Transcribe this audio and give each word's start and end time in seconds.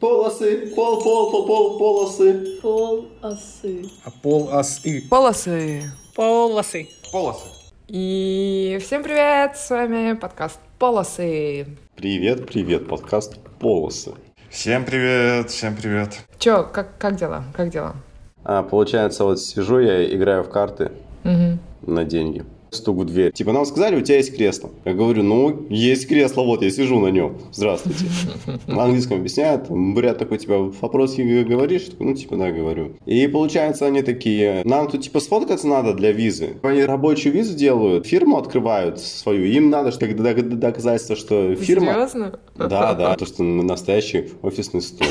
Полосы, 0.00 0.72
пол, 0.76 1.02
пол, 1.02 1.28
пол, 1.32 1.44
пол, 1.44 1.78
полосы. 1.78 2.60
Полосы. 2.62 3.82
А 4.04 4.10
полосы. 4.22 5.02
Полосы. 5.10 5.82
Полосы. 6.14 6.88
Полосы. 7.12 7.48
И 7.88 8.78
всем 8.80 9.02
привет, 9.02 9.56
с 9.56 9.68
вами 9.70 10.12
подкаст 10.12 10.60
Полосы. 10.78 11.66
Привет, 11.96 12.46
привет, 12.46 12.86
подкаст 12.86 13.38
Полосы. 13.58 14.12
Всем 14.50 14.84
привет, 14.84 15.50
всем 15.50 15.74
привет. 15.74 16.20
Чё, 16.38 16.62
как, 16.62 16.96
как 16.98 17.16
дела? 17.16 17.42
Как 17.52 17.70
дела? 17.70 17.96
А, 18.44 18.62
получается, 18.62 19.24
вот 19.24 19.40
сижу 19.40 19.80
я, 19.80 20.04
играю 20.14 20.44
в 20.44 20.48
карты 20.48 20.92
Мгм. 21.24 21.58
на 21.82 22.04
деньги. 22.04 22.44
Стук 22.70 22.98
в 22.98 23.04
дверь. 23.04 23.32
Типа, 23.32 23.52
нам 23.52 23.64
сказали, 23.64 23.96
у 23.96 24.00
тебя 24.02 24.16
есть 24.18 24.36
кресло. 24.36 24.70
Я 24.84 24.92
говорю, 24.94 25.22
ну, 25.22 25.66
есть 25.70 26.06
кресло, 26.08 26.42
вот, 26.42 26.62
я 26.62 26.70
сижу 26.70 26.98
на 27.00 27.08
нем. 27.08 27.38
Здравствуйте. 27.52 28.04
На 28.66 28.84
английском 28.84 29.18
объясняют. 29.18 29.68
Бурят 29.68 30.18
такой, 30.18 30.38
типа, 30.38 30.72
вопросы 30.80 31.22
говоришь? 31.44 31.88
Ну, 31.98 32.14
типа, 32.14 32.36
да, 32.36 32.50
говорю. 32.50 32.92
И 33.06 33.26
получается, 33.26 33.86
они 33.86 34.02
такие, 34.02 34.62
нам 34.64 34.88
тут, 34.88 35.02
типа, 35.02 35.20
сфоткаться 35.20 35.66
надо 35.66 35.94
для 35.94 36.12
визы. 36.12 36.50
Они 36.62 36.82
рабочую 36.82 37.32
визу 37.32 37.54
делают, 37.56 38.06
фирму 38.06 38.36
открывают 38.38 39.00
свою. 39.00 39.44
Им 39.44 39.70
надо 39.70 39.92
что 39.92 40.06
доказательство, 40.16 41.16
что 41.16 41.54
фирма... 41.54 41.92
Серьезно? 41.92 42.38
Да, 42.56 42.94
да, 42.94 43.14
то, 43.14 43.24
что 43.24 43.42
настоящий 43.42 44.30
офисный 44.42 44.82
стол. 44.82 45.06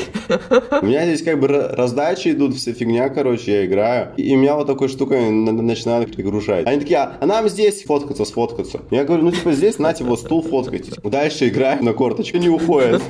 У 0.82 0.86
меня 0.86 1.06
здесь 1.06 1.22
как 1.22 1.40
бы 1.40 1.46
ра- 1.48 1.74
раздачи 1.74 2.28
идут, 2.28 2.54
вся 2.54 2.72
фигня, 2.72 3.08
короче, 3.08 3.52
я 3.52 3.66
играю. 3.66 4.08
И 4.16 4.36
меня 4.36 4.54
вот 4.54 4.66
такой 4.66 4.88
штукой 4.88 5.30
на- 5.30 5.52
на- 5.52 5.62
начинают 5.62 6.14
перегружать. 6.14 6.66
Они 6.66 6.80
такие, 6.80 6.98
а, 6.98 7.16
а 7.20 7.26
здесь 7.48 7.82
фоткаться, 7.84 8.24
сфоткаться. 8.24 8.80
Я 8.90 9.04
говорю, 9.04 9.24
ну 9.24 9.30
типа 9.32 9.52
здесь, 9.52 9.78
нате, 9.78 10.04
вот 10.04 10.20
стул 10.20 10.42
фоткайтесь. 10.42 10.94
Дальше 11.02 11.48
играем 11.48 11.84
на 11.84 11.92
корточке, 11.92 12.38
не 12.38 12.48
уходит. 12.48 13.02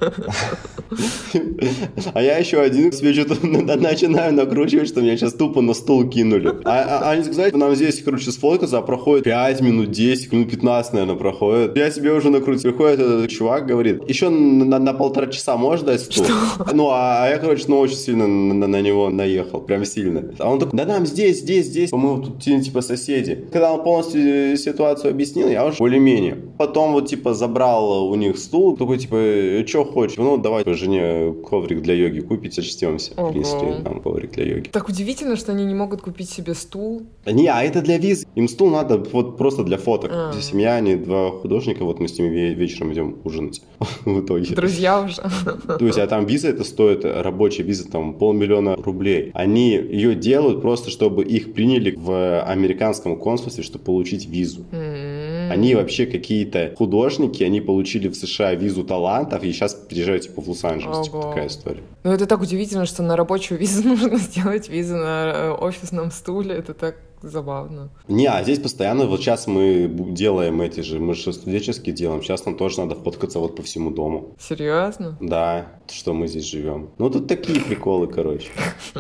А 2.14 2.22
я 2.22 2.38
еще 2.38 2.60
один 2.60 2.92
себе 2.92 3.12
что-то 3.12 3.46
на- 3.46 3.76
начинаю 3.76 4.32
накручивать, 4.32 4.88
что 4.88 5.00
меня 5.02 5.16
сейчас 5.16 5.34
тупо 5.34 5.60
на 5.60 5.74
стул 5.74 6.08
кинули. 6.08 6.48
А, 6.64 7.00
а- 7.02 7.10
они 7.10 7.24
сказали, 7.24 7.50
нам 7.54 7.74
здесь, 7.74 8.02
короче, 8.02 8.30
сфоткаться, 8.30 8.78
а 8.78 8.82
проходит 8.82 9.24
5 9.24 9.60
минут, 9.60 9.90
10 9.90 10.32
минут, 10.32 10.50
15, 10.50 10.92
наверное, 10.94 11.16
проходит. 11.16 11.76
Я 11.76 11.90
себе 11.90 12.12
уже 12.12 12.30
накрутил. 12.30 12.70
Приходит 12.70 13.00
этот 13.00 13.30
чувак, 13.30 13.66
говорит, 13.66 14.08
еще 14.08 14.28
на, 14.30 14.92
полтора 14.94 15.26
часа 15.28 15.56
можешь 15.56 15.84
дать 15.84 16.00
стул? 16.00 16.24
Ну, 16.72 16.88
а, 16.90 17.24
а 17.24 17.28
я, 17.28 17.38
короче, 17.38 17.64
ну, 17.68 17.78
очень 17.78 17.96
сильно 17.96 18.26
на, 18.26 18.54
на- 18.54 18.66
на 18.66 18.80
него 18.80 19.10
наехал, 19.10 19.60
прям 19.60 19.84
сильно. 19.84 20.24
А 20.38 20.50
он 20.50 20.58
такой, 20.58 20.76
да 20.78 20.86
нам 20.86 21.06
здесь, 21.06 21.40
здесь, 21.40 21.66
здесь, 21.66 21.92
мы 21.92 22.22
тут 22.22 22.38
типа 22.42 22.80
соседи. 22.80 23.46
Когда 23.52 23.72
он 23.72 23.82
полностью 23.82 24.20
ситуацию 24.56 25.10
объяснил, 25.10 25.48
я 25.48 25.66
уже 25.66 25.78
более-менее. 25.78 26.36
Потом 26.58 26.92
вот 26.92 27.08
типа 27.08 27.34
забрал 27.34 28.08
у 28.08 28.14
них 28.14 28.38
стул, 28.38 28.76
такой 28.76 28.98
типа, 28.98 29.66
что 29.66 29.84
хочешь? 29.84 30.16
Ну, 30.18 30.36
давай 30.38 30.64
жене 30.74 31.32
коврик 31.48 31.82
для 31.82 31.94
йоги 31.94 32.20
купить, 32.20 32.54
сочтемся. 32.54 33.12
Ого. 33.16 33.30
Принесли 33.30 33.82
там 33.84 34.00
коврик 34.00 34.32
для 34.32 34.44
йоги. 34.44 34.68
Так 34.68 34.88
удивительно, 34.88 35.36
что 35.36 35.52
они 35.52 35.64
не 35.64 35.74
могут 35.74 36.02
купить 36.02 36.30
себе 36.30 36.54
стул. 36.54 37.02
Не, 37.26 37.48
а 37.48 37.62
это 37.62 37.80
для 37.82 37.98
визы. 37.98 38.26
Им 38.34 38.48
стул 38.48 38.70
надо 38.70 38.98
вот 38.98 39.36
просто 39.38 39.64
для 39.64 39.76
фоток. 39.78 40.10
А. 40.12 40.32
Семья, 40.40 40.76
они 40.76 40.96
два 40.96 41.30
художника, 41.30 41.84
вот 41.84 42.00
мы 42.00 42.08
с 42.08 42.18
ними 42.18 42.28
ве- 42.34 42.54
вечером 42.54 42.92
идем 42.92 43.16
ужинать 43.24 43.62
в 44.04 44.20
итоге. 44.20 44.54
Друзья 44.54 45.00
уже. 45.00 45.22
То 45.78 45.86
есть, 45.86 45.98
а 45.98 46.06
там 46.06 46.26
виза 46.26 46.48
это 46.48 46.64
стоит, 46.64 47.04
рабочая 47.04 47.62
виза 47.62 47.90
там 47.90 48.14
полмиллиона 48.14 48.76
рублей. 48.76 49.30
Они 49.34 49.70
ее 49.72 50.14
делают 50.14 50.62
просто, 50.62 50.90
чтобы 50.90 51.24
их 51.24 51.52
приняли 51.52 51.94
в 51.96 52.40
американском 52.42 53.16
консульстве, 53.16 53.62
чтобы 53.62 53.84
получить 53.84 54.17
визу. 54.26 54.64
М. 54.72 55.50
Они 55.50 55.74
вообще 55.74 56.06
какие-то 56.06 56.74
художники, 56.76 57.42
они 57.42 57.60
получили 57.60 58.08
в 58.08 58.14
США 58.14 58.54
визу 58.54 58.84
талантов 58.84 59.42
и 59.42 59.52
сейчас 59.52 59.74
приезжают 59.74 60.24
типа 60.24 60.42
в 60.42 60.48
Лос-Анджелес. 60.48 61.06
Типа 61.06 61.22
такая 61.22 61.46
история. 61.46 61.82
Ну 62.04 62.12
это 62.12 62.26
так 62.26 62.40
удивительно, 62.40 62.86
что 62.86 63.02
на 63.02 63.16
рабочую 63.16 63.58
визу 63.58 63.82
нужно 63.88 64.16
сделать 64.18 64.68
визу 64.68 64.96
на 64.96 65.32
э, 65.34 65.50
офисном 65.50 66.10
стуле. 66.10 66.54
Это 66.54 66.74
так 66.74 66.96
забавно. 67.22 67.90
Не, 68.08 68.26
а 68.26 68.42
здесь 68.42 68.58
постоянно, 68.58 69.06
вот 69.06 69.20
сейчас 69.20 69.46
мы 69.46 69.88
делаем 69.88 70.60
эти 70.60 70.80
же, 70.80 70.98
мы 70.98 71.14
же 71.14 71.32
студенческие 71.32 71.94
делаем, 71.94 72.22
сейчас 72.22 72.44
нам 72.46 72.56
тоже 72.56 72.80
надо 72.80 72.94
фоткаться 72.94 73.38
вот 73.38 73.56
по 73.56 73.62
всему 73.62 73.90
дому. 73.90 74.34
Серьезно? 74.38 75.16
Да, 75.20 75.66
что 75.90 76.12
мы 76.14 76.26
здесь 76.28 76.44
живем. 76.44 76.90
Ну, 76.98 77.10
тут 77.10 77.26
такие 77.28 77.60
приколы, 77.60 78.06
короче. 78.06 78.48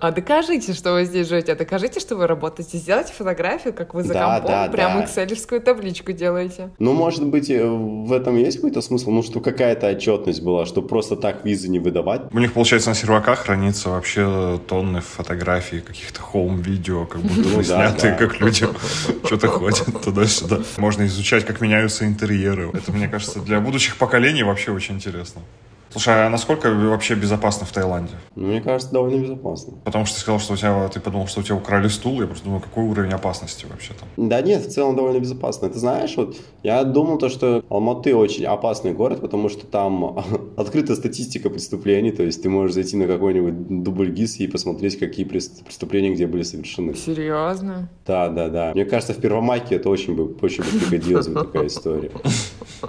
А 0.00 0.10
докажите, 0.12 0.72
что 0.72 0.92
вы 0.92 1.04
здесь 1.04 1.28
живете. 1.28 1.52
А 1.52 1.56
докажите, 1.56 2.00
что 2.00 2.16
вы 2.16 2.26
работаете. 2.26 2.78
Сделайте 2.78 3.12
фотографию, 3.12 3.72
как 3.74 3.94
вы 3.94 4.02
за 4.02 4.14
Да, 4.14 4.34
компом, 4.38 4.50
да, 4.50 4.68
прям 4.68 4.98
да. 4.98 5.04
экселевскую 5.04 5.60
табличку 5.60 6.12
делаете. 6.12 6.70
Ну, 6.78 6.92
может 6.92 7.26
быть, 7.26 7.50
э, 7.50 7.64
в 7.66 8.12
этом 8.12 8.36
есть 8.36 8.56
какой-то 8.56 8.80
смысл? 8.80 9.10
Ну, 9.10 9.22
что 9.22 9.40
какая-то 9.40 9.88
отчетность 9.88 10.42
была, 10.42 10.66
что 10.66 10.82
просто 10.82 11.16
так 11.16 11.44
визы 11.44 11.68
не 11.68 11.78
выдавать. 11.78 12.22
У 12.32 12.38
них, 12.38 12.52
получается, 12.52 12.90
на 12.90 12.94
серваках 12.94 13.40
хранится 13.40 13.90
вообще 13.90 14.58
тонны 14.66 15.00
фотографий, 15.00 15.80
каких-то 15.80 16.20
хоум-видео, 16.20 17.06
как 17.06 17.20
будто 17.22 17.29
Ну 17.36 17.56
да, 17.56 17.64
снятые, 17.64 18.12
да. 18.12 18.18
как 18.18 18.40
люди 18.40 18.66
что-то 19.24 19.48
ходят 19.48 20.02
туда-сюда. 20.02 20.60
Можно 20.76 21.06
изучать, 21.06 21.46
как 21.46 21.60
меняются 21.60 22.04
интерьеры. 22.06 22.70
Это, 22.72 22.92
мне 22.92 23.08
кажется, 23.08 23.40
для 23.40 23.60
будущих 23.60 23.96
поколений 23.96 24.42
вообще 24.42 24.72
очень 24.72 24.96
интересно. 24.96 25.42
Слушай, 25.90 26.26
а 26.26 26.30
насколько 26.30 26.70
вообще 26.70 27.16
безопасно 27.16 27.66
в 27.66 27.72
Таиланде? 27.72 28.12
Ну, 28.36 28.46
мне 28.46 28.60
кажется, 28.60 28.92
довольно 28.92 29.20
безопасно. 29.20 29.74
Потому 29.84 30.06
что 30.06 30.14
ты 30.14 30.20
сказал, 30.20 30.38
что 30.38 30.52
у 30.52 30.56
тебя, 30.56 30.88
ты 30.88 31.00
подумал, 31.00 31.26
что 31.26 31.40
у 31.40 31.42
тебя 31.42 31.56
украли 31.56 31.88
стул. 31.88 32.20
Я 32.20 32.28
просто 32.28 32.44
думаю, 32.44 32.60
какой 32.62 32.84
уровень 32.84 33.10
опасности 33.12 33.66
вообще 33.68 33.94
там? 33.98 34.08
Да 34.16 34.40
нет, 34.40 34.64
в 34.64 34.70
целом 34.70 34.94
довольно 34.94 35.18
безопасно. 35.18 35.68
Ты 35.68 35.80
знаешь, 35.80 36.16
вот 36.16 36.36
я 36.62 36.84
думал 36.84 37.18
то, 37.18 37.28
что 37.28 37.64
Алматы 37.68 38.14
очень 38.14 38.44
опасный 38.46 38.92
город, 38.92 39.20
потому 39.20 39.48
что 39.48 39.66
там 39.66 40.24
открыта 40.56 40.94
статистика 40.94 41.50
преступлений, 41.50 42.12
то 42.12 42.22
есть 42.22 42.40
ты 42.40 42.48
можешь 42.48 42.74
зайти 42.74 42.96
на 42.96 43.08
какой-нибудь 43.08 43.82
дубль 43.82 44.10
ГИС 44.10 44.38
и 44.38 44.46
посмотреть, 44.46 44.96
какие 44.96 45.26
прес- 45.26 45.64
преступления 45.64 46.10
где 46.14 46.28
были 46.28 46.44
совершены. 46.44 46.94
Серьезно? 46.94 47.88
Да, 48.06 48.28
да, 48.28 48.48
да. 48.48 48.70
Мне 48.74 48.84
кажется, 48.84 49.12
в 49.12 49.20
Первомайке 49.20 49.74
это 49.74 49.88
очень 49.88 50.14
бы, 50.14 50.36
очень 50.40 50.62
бы 50.62 50.70
пригодилась 50.78 51.26
бы 51.26 51.40
такая 51.40 51.66
история. 51.66 52.12